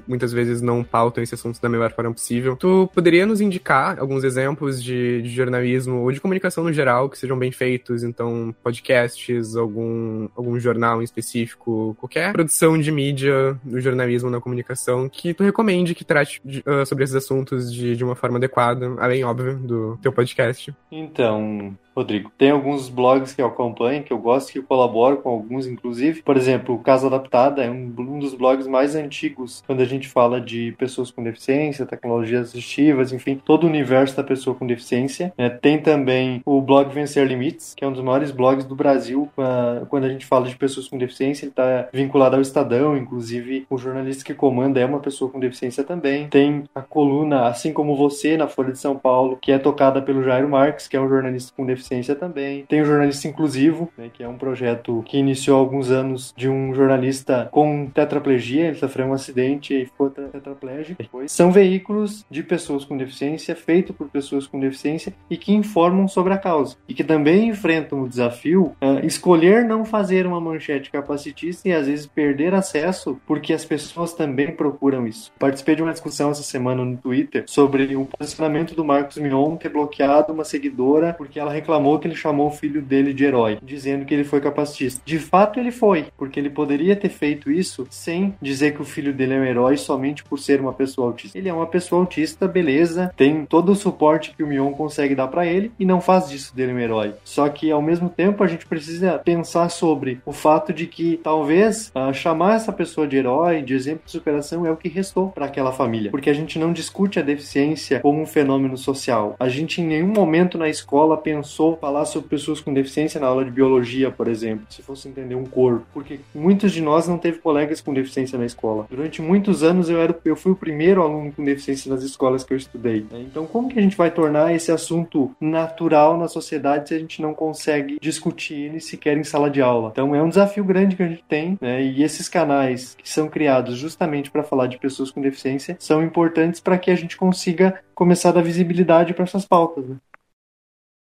muitas 0.06 0.32
vezes 0.32 0.60
não 0.60 0.82
pautam 0.82 1.22
esse 1.22 1.34
assunto 1.34 1.60
da 1.60 1.68
melhor 1.68 1.92
forma 1.92 2.12
possível. 2.12 2.56
Tu 2.56 2.90
poderia 2.94 3.26
nos 3.26 3.40
indicar 3.40 3.98
alguns 3.98 4.24
exemplos 4.24 4.82
de, 4.82 5.22
de 5.22 5.28
jornalismo 5.28 6.02
ou 6.02 6.12
de 6.12 6.20
comunicação 6.20 6.64
no 6.64 6.72
geral 6.72 7.08
que 7.08 7.18
sejam 7.18 7.38
bem 7.38 7.50
feitos? 7.50 8.02
Então, 8.02 8.54
podcasts, 8.62 9.56
algum, 9.56 10.28
algum 10.36 10.58
jornal 10.58 11.00
em 11.00 11.04
específico, 11.04 11.96
qualquer 11.98 12.32
produção 12.32 12.78
de 12.78 12.90
mídia 12.90 13.58
no 13.64 13.80
jornalismo, 13.80 14.30
na 14.30 14.40
comunicação, 14.40 15.08
que 15.08 15.34
tu 15.34 15.42
recomende 15.42 15.94
que 15.94 16.04
trate 16.04 16.40
de, 16.44 16.60
uh, 16.60 16.86
sobre 16.86 17.04
esses 17.04 17.16
assuntos 17.16 17.72
de, 17.72 17.96
de 17.96 18.04
uma 18.04 18.14
forma 18.14 18.38
adequada, 18.38 18.94
além, 18.98 19.24
óbvio, 19.24 19.56
do 19.56 19.98
teu 20.02 20.12
podcast. 20.12 20.74
Então, 20.90 21.76
Rodrigo. 21.94 22.30
Tem 22.36 22.50
alguns 22.50 22.88
blogs 22.88 23.32
que 23.32 23.40
eu 23.40 23.46
acompanho, 23.46 24.02
que 24.02 24.12
eu 24.12 24.18
gosto, 24.18 24.52
que 24.52 24.58
eu 24.58 24.64
colaboro 24.64 25.18
com 25.18 25.28
alguns, 25.28 25.66
inclusive. 25.66 26.22
Por 26.22 26.36
exemplo, 26.36 26.74
o 26.74 26.78
Casa 26.78 27.06
Adaptada 27.06 27.62
é 27.62 27.70
um, 27.70 27.92
um 27.96 28.18
dos 28.18 28.34
blogs 28.34 28.66
mais 28.66 28.94
antigos 28.94 29.62
quando 29.66 29.80
a 29.80 29.84
gente 29.84 30.08
fala 30.08 30.40
de 30.40 30.72
pessoas 30.78 31.10
com 31.10 31.22
deficiência, 31.22 31.86
tecnologias 31.86 32.48
assistivas, 32.48 33.12
enfim, 33.12 33.40
todo 33.44 33.64
o 33.64 33.68
universo 33.68 34.16
da 34.16 34.24
pessoa 34.24 34.56
com 34.56 34.66
deficiência. 34.66 35.32
É, 35.38 35.48
tem 35.48 35.80
também 35.80 36.42
o 36.44 36.60
blog 36.60 36.92
Vencer 36.92 37.26
Limites, 37.26 37.74
que 37.76 37.84
é 37.84 37.88
um 37.88 37.92
dos 37.92 38.02
maiores 38.02 38.30
blogs 38.30 38.64
do 38.64 38.74
Brasil. 38.74 39.28
Uh, 39.38 39.86
quando 39.86 40.04
a 40.04 40.08
gente 40.08 40.26
fala 40.26 40.48
de 40.48 40.56
pessoas 40.56 40.88
com 40.88 40.98
deficiência, 40.98 41.44
ele 41.44 41.50
está 41.50 41.88
vinculado 41.92 42.36
ao 42.36 42.42
Estadão, 42.42 42.96
inclusive 42.96 43.66
o 43.70 43.78
jornalista 43.78 44.24
que 44.24 44.34
comanda 44.34 44.80
é 44.80 44.84
uma 44.86 45.00
pessoa 45.00 45.30
com 45.30 45.38
deficiência 45.38 45.84
também. 45.84 46.28
Tem 46.28 46.64
a 46.74 46.82
coluna 46.82 47.46
Assim 47.46 47.72
Como 47.72 47.96
Você, 47.96 48.36
na 48.36 48.48
Folha 48.48 48.72
de 48.72 48.78
São 48.78 48.96
Paulo, 48.96 49.38
que 49.40 49.52
é 49.52 49.58
tocada 49.58 50.02
pelo 50.02 50.22
Jairo 50.22 50.48
Marques, 50.48 50.88
que 50.88 50.96
é 50.96 51.00
um 51.00 51.08
jornalista 51.08 51.52
com 51.56 51.64
deficiência 51.64 51.83
deficiência 51.84 52.14
também. 52.14 52.64
Tem 52.66 52.80
o 52.80 52.84
Jornalista 52.84 53.28
Inclusivo, 53.28 53.90
né, 53.96 54.10
que 54.12 54.22
é 54.22 54.28
um 54.28 54.38
projeto 54.38 55.02
que 55.06 55.18
iniciou 55.18 55.58
há 55.58 55.60
alguns 55.60 55.90
anos 55.90 56.32
de 56.36 56.48
um 56.48 56.74
jornalista 56.74 57.48
com 57.52 57.86
tetraplegia, 57.86 58.66
ele 58.66 58.76
sofreu 58.76 59.06
um 59.06 59.12
acidente 59.12 59.74
e 59.74 59.86
ficou 59.86 60.10
tetraplégico. 60.10 61.02
Depois. 61.02 61.30
São 61.30 61.52
veículos 61.52 62.24
de 62.30 62.42
pessoas 62.42 62.84
com 62.84 62.96
deficiência, 62.96 63.54
feitos 63.54 63.94
por 63.94 64.08
pessoas 64.08 64.46
com 64.46 64.58
deficiência 64.58 65.14
e 65.28 65.36
que 65.36 65.52
informam 65.52 66.08
sobre 66.08 66.32
a 66.32 66.38
causa. 66.38 66.76
E 66.88 66.94
que 66.94 67.04
também 67.04 67.48
enfrentam 67.48 68.02
o 68.02 68.08
desafio 68.08 68.74
uh, 68.82 69.04
escolher 69.04 69.64
não 69.64 69.84
fazer 69.84 70.26
uma 70.26 70.40
manchete 70.40 70.90
capacitista 70.90 71.68
e 71.68 71.72
às 71.72 71.86
vezes 71.86 72.06
perder 72.06 72.54
acesso 72.54 73.18
porque 73.26 73.52
as 73.52 73.64
pessoas 73.64 74.14
também 74.14 74.50
procuram 74.52 75.06
isso. 75.06 75.32
Participei 75.38 75.76
de 75.76 75.82
uma 75.82 75.92
discussão 75.92 76.30
essa 76.30 76.42
semana 76.42 76.84
no 76.84 76.96
Twitter 76.96 77.44
sobre 77.46 77.94
o 77.96 78.06
posicionamento 78.06 78.74
do 78.74 78.84
Marcos 78.84 79.16
Mion 79.18 79.56
ter 79.56 79.68
bloqueado 79.68 80.32
uma 80.32 80.44
seguidora 80.44 81.12
porque 81.12 81.38
ela 81.38 81.52
reclamou 81.52 81.73
reclamou 81.74 81.98
que 81.98 82.06
ele 82.06 82.14
chamou 82.14 82.46
o 82.46 82.50
filho 82.50 82.80
dele 82.80 83.12
de 83.12 83.24
herói, 83.24 83.58
dizendo 83.62 84.04
que 84.04 84.14
ele 84.14 84.24
foi 84.24 84.40
capacitista. 84.40 85.02
De 85.04 85.18
fato, 85.18 85.58
ele 85.58 85.72
foi, 85.72 86.06
porque 86.16 86.38
ele 86.38 86.50
poderia 86.50 86.94
ter 86.94 87.08
feito 87.08 87.50
isso 87.50 87.86
sem 87.90 88.34
dizer 88.40 88.74
que 88.74 88.82
o 88.82 88.84
filho 88.84 89.12
dele 89.12 89.34
é 89.34 89.38
um 89.40 89.44
herói 89.44 89.76
somente 89.76 90.22
por 90.22 90.38
ser 90.38 90.60
uma 90.60 90.72
pessoa 90.72 91.08
autista. 91.08 91.36
Ele 91.36 91.48
é 91.48 91.52
uma 91.52 91.66
pessoa 91.66 92.00
autista, 92.00 92.46
beleza, 92.46 93.12
tem 93.16 93.44
todo 93.44 93.72
o 93.72 93.74
suporte 93.74 94.34
que 94.36 94.42
o 94.42 94.46
Mion 94.46 94.72
consegue 94.72 95.14
dar 95.14 95.26
para 95.26 95.46
ele 95.46 95.72
e 95.78 95.84
não 95.84 96.00
faz 96.00 96.28
disso 96.28 96.54
dele 96.54 96.72
um 96.72 96.78
herói. 96.78 97.14
Só 97.24 97.48
que 97.48 97.70
ao 97.70 97.82
mesmo 97.82 98.08
tempo 98.08 98.44
a 98.44 98.46
gente 98.46 98.66
precisa 98.66 99.18
pensar 99.18 99.68
sobre 99.68 100.20
o 100.24 100.32
fato 100.32 100.72
de 100.72 100.86
que 100.86 101.18
talvez 101.22 101.92
uh, 101.94 102.14
chamar 102.14 102.56
essa 102.56 102.72
pessoa 102.72 103.06
de 103.06 103.16
herói, 103.16 103.62
de 103.62 103.74
exemplo 103.74 104.02
de 104.04 104.12
superação 104.12 104.64
é 104.64 104.70
o 104.70 104.76
que 104.76 104.88
restou 104.88 105.30
para 105.30 105.46
aquela 105.46 105.72
família, 105.72 106.10
porque 106.10 106.30
a 106.30 106.34
gente 106.34 106.58
não 106.58 106.72
discute 106.72 107.18
a 107.18 107.22
deficiência 107.22 108.00
como 108.00 108.20
um 108.20 108.26
fenômeno 108.26 108.76
social. 108.76 109.34
A 109.40 109.48
gente 109.48 109.80
em 109.80 109.86
nenhum 109.86 110.12
momento 110.12 110.56
na 110.56 110.68
escola 110.68 111.16
pensou 111.16 111.63
falar 111.72 112.04
sobre 112.04 112.28
pessoas 112.28 112.60
com 112.60 112.72
deficiência 112.72 113.20
na 113.20 113.26
aula 113.26 113.44
de 113.44 113.50
biologia, 113.50 114.10
por 114.10 114.28
exemplo, 114.28 114.66
se 114.68 114.82
fosse 114.82 115.08
entender 115.08 115.34
um 115.34 115.44
corpo, 115.44 115.86
porque 115.92 116.20
muitos 116.34 116.72
de 116.72 116.80
nós 116.80 117.08
não 117.08 117.18
teve 117.18 117.38
colegas 117.38 117.80
com 117.80 117.92
deficiência 117.92 118.38
na 118.38 118.46
escola. 118.46 118.86
Durante 118.90 119.20
muitos 119.20 119.62
anos 119.62 119.88
eu 119.88 120.00
era 120.00 120.14
eu 120.24 120.36
fui 120.36 120.52
o 120.52 120.56
primeiro 120.56 121.02
aluno 121.02 121.32
com 121.32 121.44
deficiência 121.44 121.92
nas 121.92 122.02
escolas 122.02 122.44
que 122.44 122.52
eu 122.52 122.56
estudei. 122.56 123.06
Né? 123.10 123.24
Então 123.30 123.46
como 123.46 123.68
que 123.68 123.78
a 123.78 123.82
gente 123.82 123.96
vai 123.96 124.10
tornar 124.10 124.54
esse 124.54 124.70
assunto 124.70 125.34
natural 125.40 126.16
na 126.16 126.28
sociedade 126.28 126.88
se 126.88 126.94
a 126.94 126.98
gente 126.98 127.20
não 127.20 127.34
consegue 127.34 127.98
discutir 128.00 128.54
ele 128.54 128.80
sequer 128.80 129.16
em 129.16 129.24
sala 129.24 129.50
de 129.50 129.60
aula? 129.60 129.90
Então 129.92 130.14
é 130.14 130.22
um 130.22 130.28
desafio 130.28 130.64
grande 130.64 130.96
que 130.96 131.02
a 131.02 131.08
gente 131.08 131.24
tem, 131.28 131.58
né? 131.60 131.82
E 131.82 132.02
esses 132.02 132.28
canais 132.28 132.94
que 132.96 133.08
são 133.08 133.28
criados 133.28 133.76
justamente 133.76 134.30
para 134.30 134.42
falar 134.42 134.66
de 134.66 134.78
pessoas 134.78 135.10
com 135.10 135.20
deficiência 135.20 135.76
são 135.78 136.02
importantes 136.02 136.60
para 136.60 136.78
que 136.78 136.90
a 136.90 136.94
gente 136.94 137.16
consiga 137.16 137.80
começar 137.94 138.30
a 138.30 138.32
dar 138.32 138.42
visibilidade 138.42 139.14
para 139.14 139.24
essas 139.24 139.44
pautas. 139.44 139.86
Né? 139.86 139.96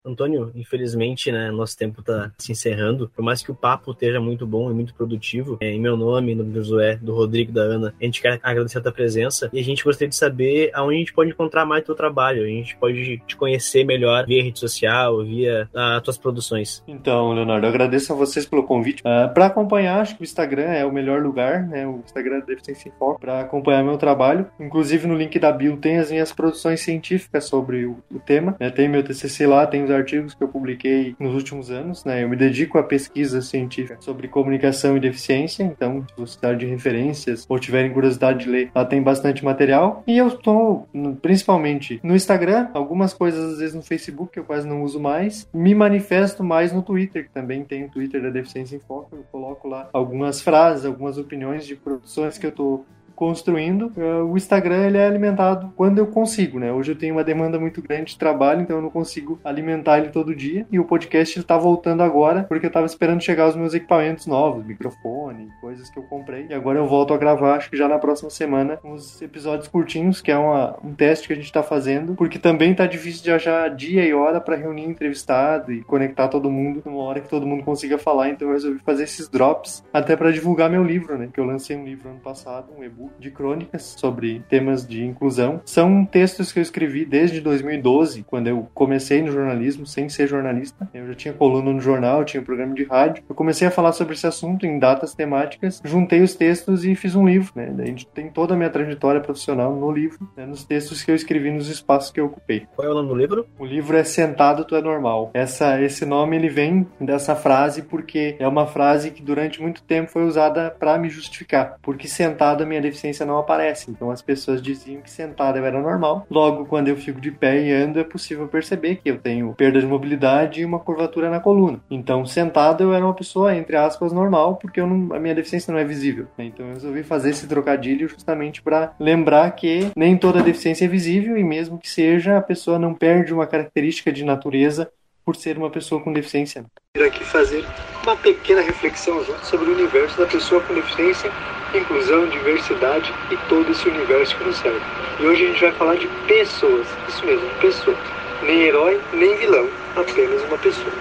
Antônio, 0.05 0.53
infelizmente, 0.55 1.33
né, 1.33 1.51
nosso 1.51 1.77
tempo 1.79 2.01
está 2.01 2.31
se 2.37 2.53
encerrando. 2.53 3.11
Por 3.17 3.25
mais 3.25 3.43
que 3.43 3.51
o 3.51 3.55
papo 3.55 3.93
esteja 3.93 4.21
muito 4.21 4.47
bom 4.47 4.71
e 4.71 4.75
muito 4.75 4.95
produtivo, 4.95 5.57
é, 5.63 5.71
em 5.71 5.81
meu 5.81 5.97
nome, 5.97 6.35
no 6.35 6.45
do 6.45 6.53
Josué, 6.53 6.97
do 6.97 7.15
Rodrigo, 7.15 7.51
da 7.51 7.63
Ana, 7.63 7.95
a 7.99 8.05
gente 8.05 8.21
quer 8.21 8.39
agradecer 8.43 8.79
a 8.79 8.83
tua 8.83 8.93
presença 8.93 9.49
e 9.51 9.59
a 9.59 9.65
gente 9.65 9.83
gostaria 9.83 10.09
de 10.09 10.17
saber 10.17 10.71
aonde 10.75 10.97
a 10.97 10.99
gente 10.99 11.15
pode 11.15 11.31
encontrar 11.31 11.65
mais 11.65 11.85
teu 11.85 11.95
trabalho, 11.95 12.45
a 12.45 12.47
gente 12.47 12.77
pode 12.77 13.23
te 13.27 13.35
conhecer 13.35 13.85
melhor 13.85 14.27
via 14.27 14.43
rede 14.43 14.59
social, 14.59 15.25
via 15.25 15.69
as 15.75 16.03
tuas 16.03 16.19
produções. 16.19 16.83
Então, 16.87 17.33
Leonardo, 17.33 17.67
eu 17.67 17.71
agradeço 17.71 18.13
a 18.13 18.17
vocês 18.17 18.45
pelo 18.45 18.65
convite. 18.65 19.03
Uh, 19.03 19.09
ah, 19.09 19.29
para 19.29 19.47
acompanhar, 19.47 20.01
acho 20.01 20.17
que 20.17 20.23
o 20.23 20.25
Instagram 20.25 20.65
é 20.65 20.85
o 20.85 20.93
melhor 20.93 21.23
lugar, 21.23 21.67
né? 21.67 21.87
O 21.87 22.03
Instagram 22.05 22.41
da 22.41 22.47
Deficiência 22.47 22.91
em 22.91 22.93
Foco 22.99 23.21
para 23.21 23.41
acompanhar 23.41 23.83
meu 23.83 23.97
trabalho. 23.97 24.47
Inclusive 24.61 25.07
no 25.07 25.17
link 25.17 25.39
da 25.39 25.51
bio 25.51 25.77
tem 25.79 25.99
as 25.99 26.11
minhas 26.11 26.33
produções 26.33 26.81
científicas 26.81 27.45
sobre 27.45 27.87
o, 27.87 27.97
o 28.13 28.19
tema. 28.19 28.55
Né? 28.61 28.71
Tem 28.71 28.89
meu 28.89 29.03
TCC 29.03 29.47
lá, 29.47 29.67
tem 29.67 29.83
os 29.83 29.94
artigos 29.95 30.35
que 30.35 30.43
eu 30.43 30.49
publiquei 30.49 31.15
nos 31.19 31.35
últimos 31.35 31.71
anos. 31.71 32.05
Né? 32.05 32.23
Eu 32.23 32.29
me 32.29 32.37
dedico 32.37 32.79
à 32.79 32.83
pesquisa 32.83 33.41
científica 33.41 33.97
sobre 34.01 34.29
comunicação 34.29 34.97
e 34.97 35.01
deficiência. 35.01 35.63
Então, 35.63 36.05
se 36.09 36.15
você 36.17 36.39
precisar 36.39 36.55
de 36.55 36.67
referências 36.67 37.47
ou 37.49 37.59
tiverem 37.59 37.93
curiosidade 37.93 38.45
de 38.45 38.51
ler, 38.51 38.71
lá 38.75 38.85
tem 38.85 39.03
bastante 39.03 39.45
material. 39.45 40.03
E 40.07 40.19
eu 40.19 40.29
estou 40.29 40.89
principalmente 41.23 42.01
no 42.03 42.15
Instagram, 42.15 42.69
algumas 42.75 43.15
coisas 43.15 43.55
às 43.55 43.59
vezes 43.59 43.75
no 43.75 43.83
Facebook 43.83 44.33
que 44.33 44.39
eu 44.39 44.45
quase 44.45 44.67
não 44.67 44.83
uso 44.83 45.01
mais. 45.01 45.49
Me 45.53 45.75
manifesto 45.75 46.43
mais 46.43 46.73
no 46.73 46.83
Twitter, 46.83 47.25
que 47.25 47.31
também 47.31 47.65
tem 47.65 47.85
o 47.85 47.91
Twitter 47.91 48.23
da 48.23 48.31
Deficiência 48.31 48.77
em 48.77 48.81
Foco. 48.81 49.17
Eu 49.17 49.25
coloco 49.31 49.69
lá 49.69 49.89
algumas 49.93 50.41
frases, 50.41 50.85
algumas 50.85 51.19
opiniões 51.19 51.67
de 51.67 51.77
produções 51.77 52.39
que 52.39 52.47
eu 52.47 52.51
estou 52.51 52.85
construindo. 53.15 53.93
Eh, 53.97 54.23
o 54.23 54.37
Instagram 54.37 54.87
ele 54.87 54.99
é 54.99 55.07
alimentado 55.07 55.73
quando 55.77 55.99
eu 55.99 56.07
consigo, 56.07 56.59
né? 56.59 56.73
Hoje 56.73 56.93
eu 56.93 56.97
tenho 56.97 57.15
uma 57.15 57.25
demanda 57.25 57.59
muito 57.59 57.81
grande 57.83 58.13
de 58.13 58.19
trabalho, 58.19 58.63
então 58.63 58.77
eu 58.77 58.83
não 58.83 58.91
consigo 58.91 59.39
alimentar 59.45 59.99
ele 59.99 60.09
todo 60.09 60.35
dia. 60.35 60.67
E 60.71 60.79
o 60.79 60.85
podcast 60.85 61.39
está 61.39 61.57
voltando 61.57 62.03
agora, 62.03 62.45
porque 62.45 62.67
eu 62.67 62.69
estava 62.69 62.87
esperando 62.87 63.23
chegar 63.23 63.49
os 63.49 63.57
meus 63.57 63.75
equipamentos 63.75 64.27
novos, 64.27 64.65
microfone, 64.65 65.49
coisas 65.61 65.89
que 65.89 65.99
eu 65.99 66.03
comprei. 66.05 66.47
E 66.51 66.55
agora 66.55 66.79
eu 66.79 66.87
volto 66.87 67.15
a 67.15 67.19
gravar, 67.19 67.55
acho 67.57 67.71
que 67.71 67.77
já 67.77 67.89
na 67.89 67.99
próxima 67.99 68.31
semana, 68.31 68.79
uns 68.85 69.23
episódios 69.23 69.69
curtinhos, 69.69 70.21
que 70.21 70.31
é 70.31 70.37
uma, 70.37 70.77
um 70.83 70.93
teste 70.95 71.27
que 71.27 71.33
a 71.33 71.37
gente 71.37 71.47
está 71.47 71.63
fazendo, 71.63 72.15
porque 72.15 72.39
também 72.39 72.73
está 72.73 72.87
difícil 72.87 73.23
de 73.23 73.31
achar 73.31 73.71
dia 73.71 74.05
e 74.05 74.13
hora 74.13 74.41
para 74.41 74.57
reunir 74.57 74.85
entrevistado 74.85 75.73
e 75.73 75.83
conectar 75.83 76.29
todo 76.29 76.51
mundo 76.51 76.83
numa 76.85 77.03
hora 77.03 77.21
que 77.21 77.29
todo 77.29 77.47
mundo 77.47 77.63
consiga 77.63 77.99
falar. 77.99 78.29
Então 78.31 78.49
eu 78.49 78.55
resolvi 78.55 78.79
fazer 78.81 79.05
esses 79.05 79.29
drops 79.29 79.85
até 79.93 80.17
para 80.17 80.33
divulgar 80.33 80.69
meu 80.71 80.83
livro, 80.83 81.17
né? 81.17 81.29
Que 81.33 81.41
eu 81.41 81.45
lancei 81.45 81.77
um 81.77 81.85
livro 81.85 82.09
ano 82.09 82.21
passado, 82.21 82.69
um 82.77 82.83
e-book 82.83 83.04
de 83.19 83.31
crônicas 83.31 83.95
sobre 83.99 84.43
temas 84.49 84.87
de 84.87 85.05
inclusão. 85.05 85.61
São 85.65 86.05
textos 86.05 86.53
que 86.53 86.59
eu 86.59 86.63
escrevi 86.63 87.05
desde 87.05 87.41
2012, 87.41 88.25
quando 88.25 88.49
eu 88.49 88.69
comecei 88.75 89.23
no 89.23 89.33
jornalismo, 89.33 89.87
sem 89.87 90.09
ser 90.09 90.27
jornalista. 90.27 90.89
Eu 90.93 91.07
já 91.09 91.15
tinha 91.15 91.35
coluna 91.35 91.73
no 91.73 91.81
jornal, 91.81 92.25
tinha 92.25 92.41
um 92.41 92.45
programa 92.45 92.75
de 92.75 92.85
rádio. 92.85 93.23
Eu 93.29 93.35
comecei 93.35 93.67
a 93.67 93.71
falar 93.71 93.93
sobre 93.93 94.15
esse 94.15 94.27
assunto 94.27 94.67
em 94.67 94.79
datas 94.79 95.15
temáticas, 95.15 95.81
juntei 95.85 96.23
os 96.23 96.35
textos 96.35 96.85
e 96.85 96.95
fiz 96.95 97.15
um 97.15 97.27
livro. 97.27 97.53
Né? 97.55 97.75
A 97.79 97.87
gente 97.87 98.07
tem 98.07 98.29
toda 98.29 98.55
a 98.55 98.57
minha 98.57 98.71
trajetória 98.71 99.21
profissional 99.21 99.75
no 99.75 99.91
livro, 99.91 100.29
né? 100.37 100.47
nos 100.47 100.65
textos 100.65 101.03
que 101.03 101.11
eu 101.11 101.15
escrevi 101.15 101.51
nos 101.51 101.69
espaços 101.69 102.11
que 102.11 102.21
eu 102.21 102.27
ocupei. 102.27 102.67
Qual 102.75 102.87
é 102.87 102.91
o 102.91 102.95
nome 102.95 103.09
do 103.09 103.15
livro? 103.15 103.47
O 103.59 103.65
livro 103.65 103.97
é 103.97 104.05
Sentado 104.05 104.65
Tu 104.65 104.77
é 104.77 104.83
Normal. 104.83 105.31
Essa, 105.35 105.81
esse 105.81 106.05
nome 106.05 106.37
ele 106.37 106.49
vem 106.49 106.87
dessa 107.01 107.35
frase 107.35 107.83
porque 107.83 108.37
é 108.39 108.47
uma 108.47 108.67
frase 108.67 109.11
que 109.11 109.23
durante 109.23 109.61
muito 109.61 109.83
tempo 109.83 110.11
foi 110.11 110.25
usada 110.25 110.71
para 110.79 110.99
me 110.99 111.09
justificar, 111.09 111.77
porque 111.83 112.09
sentado 112.09 112.63
a 112.63 112.67
minha 112.67 112.81
deficiência 112.95 113.27
não 113.27 113.39
aparece. 113.39 113.91
Então 113.91 114.11
as 114.11 114.23
pessoas 114.23 114.63
diziam 114.63 115.03
que 115.03 115.11
sentado 115.11 115.59
eu 115.59 115.65
era 115.67 115.81
normal. 115.81 116.27
Logo, 116.31 116.65
quando 116.65 116.89
eu 116.89 116.97
fico 116.97 117.21
de 117.21 117.31
pé 117.31 117.61
e 117.61 117.73
ando, 117.73 117.99
é 117.99 118.05
possível 118.05 118.47
perceber 118.47 118.97
que 118.97 119.11
eu 119.11 119.19
tenho 119.19 119.53
perda 119.55 119.81
de 119.81 119.87
mobilidade 119.87 120.63
e 120.63 120.65
uma 120.65 120.79
curvatura 120.79 121.29
na 121.29 121.41
coluna. 121.41 121.81
Então, 121.91 122.25
sentado 122.25 122.85
eu 122.85 122.95
era 122.95 123.05
uma 123.05 123.15
pessoa, 123.15 123.55
entre 123.55 123.77
aspas, 123.77 124.13
normal, 124.13 124.57
porque 124.57 124.81
não, 124.81 125.15
a 125.15 125.19
minha 125.19 125.35
deficiência 125.35 125.73
não 125.73 125.79
é 125.79 125.85
visível. 125.85 126.27
Então 126.39 126.67
eu 126.67 126.75
resolvi 126.75 127.03
fazer 127.03 127.31
esse 127.31 127.47
trocadilho 127.47 128.09
justamente 128.09 128.63
para 128.63 128.95
lembrar 129.01 129.51
que 129.53 129.91
nem 129.97 130.17
toda 130.17 130.43
deficiência 130.43 130.85
é 130.85 130.89
visível 130.89 131.37
e 131.37 131.43
mesmo 131.43 131.79
que 131.79 131.89
seja, 131.89 132.39
a 132.39 132.43
pessoa 132.43 132.79
não 132.79 132.95
perde 132.95 133.35
uma 133.35 133.47
característica 133.47 134.13
de 134.13 134.25
natureza 134.25 134.91
por 135.25 135.35
ser 135.35 135.57
uma 135.57 135.71
pessoa 135.71 136.01
com 136.01 136.13
deficiência. 136.13 136.65
Ir 136.97 137.03
aqui 137.03 137.25
fazer 137.25 137.65
uma 138.03 138.17
pequena 138.17 138.61
reflexão 138.61 139.25
sobre 139.43 139.71
o 139.71 139.75
universo 139.75 140.19
da 140.19 140.27
pessoa 140.27 140.61
com 140.61 140.75
deficiência, 140.75 141.31
inclusão, 141.79 142.27
diversidade 142.27 143.13
e 143.31 143.37
todo 143.49 143.71
esse 143.71 143.89
universo 143.89 144.37
que 144.37 144.45
nos 144.45 144.57
serve. 144.57 144.81
E 145.21 145.27
hoje 145.27 145.45
a 145.45 145.49
gente 145.49 145.61
vai 145.61 145.73
falar 145.73 145.97
de 145.97 146.09
pessoas, 146.27 146.87
isso 147.09 147.25
mesmo, 147.25 147.49
pessoas. 147.61 147.97
Nem 148.43 148.63
herói, 148.63 149.01
nem 149.13 149.37
vilão, 149.37 149.69
apenas 149.97 150.43
uma 150.45 150.59
pessoa. 150.59 150.93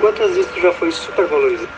Quantas 0.00 0.34
vezes 0.34 0.50
tu 0.52 0.60
já 0.60 0.72
foi 0.72 0.90
supervalorizado? 0.92 1.68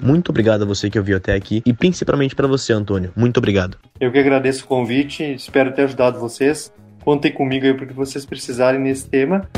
Muito 0.00 0.28
obrigado 0.28 0.62
a 0.62 0.66
você 0.66 0.90
que 0.90 0.98
ouviu 0.98 1.16
até 1.16 1.34
aqui 1.34 1.62
e 1.64 1.72
principalmente 1.72 2.34
para 2.34 2.46
você, 2.46 2.74
Antônio. 2.74 3.10
Muito 3.16 3.38
obrigado. 3.38 3.78
Eu 3.98 4.12
que 4.12 4.18
agradeço 4.18 4.64
o 4.64 4.68
convite, 4.68 5.24
espero 5.34 5.72
ter 5.72 5.82
ajudado 5.82 6.20
vocês. 6.20 6.70
Contem 7.02 7.32
comigo 7.32 7.64
aí 7.64 7.74
porque 7.74 7.94
vocês 7.94 8.26
precisarem 8.26 8.80
nesse 8.80 9.08
tema. 9.08 9.48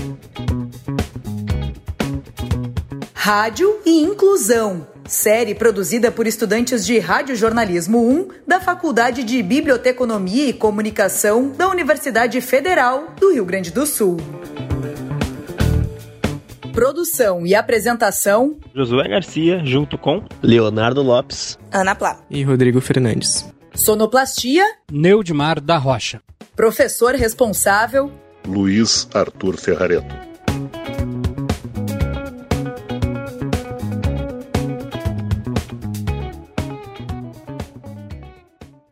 Rádio 3.12 3.81
e 3.85 4.03
Inclusão. 4.03 4.87
Série 5.09 5.55
produzida 5.55 6.11
por 6.11 6.27
estudantes 6.27 6.85
de 6.85 6.99
Radiojornalismo 6.99 7.99
1 7.99 8.29
da 8.47 8.61
Faculdade 8.61 9.23
de 9.23 9.42
Biblioteconomia 9.42 10.49
e 10.49 10.53
Comunicação 10.53 11.51
da 11.51 11.69
Universidade 11.69 12.40
Federal 12.40 13.14
do 13.19 13.33
Rio 13.33 13.45
Grande 13.45 13.71
do 13.71 13.87
Sul. 13.87 14.16
Produção 16.73 17.47
e 17.47 17.55
apresentação: 17.55 18.57
Josué 18.75 19.09
Garcia, 19.09 19.64
junto 19.64 19.97
com 19.97 20.25
Leonardo 20.42 21.03
Lopes, 21.03 21.57
Ana 21.73 21.95
Plá 21.95 22.21
e 22.29 22.42
Rodrigo 22.42 22.81
Fernandes. 22.81 23.49
Sonoplastia: 23.75 24.64
Neudmar 24.90 25.61
da 25.61 25.77
Rocha. 25.77 26.21
Professor 26.57 27.14
responsável: 27.14 28.11
Luiz 28.45 29.09
Arthur 29.14 29.57
Ferrareto. 29.57 30.36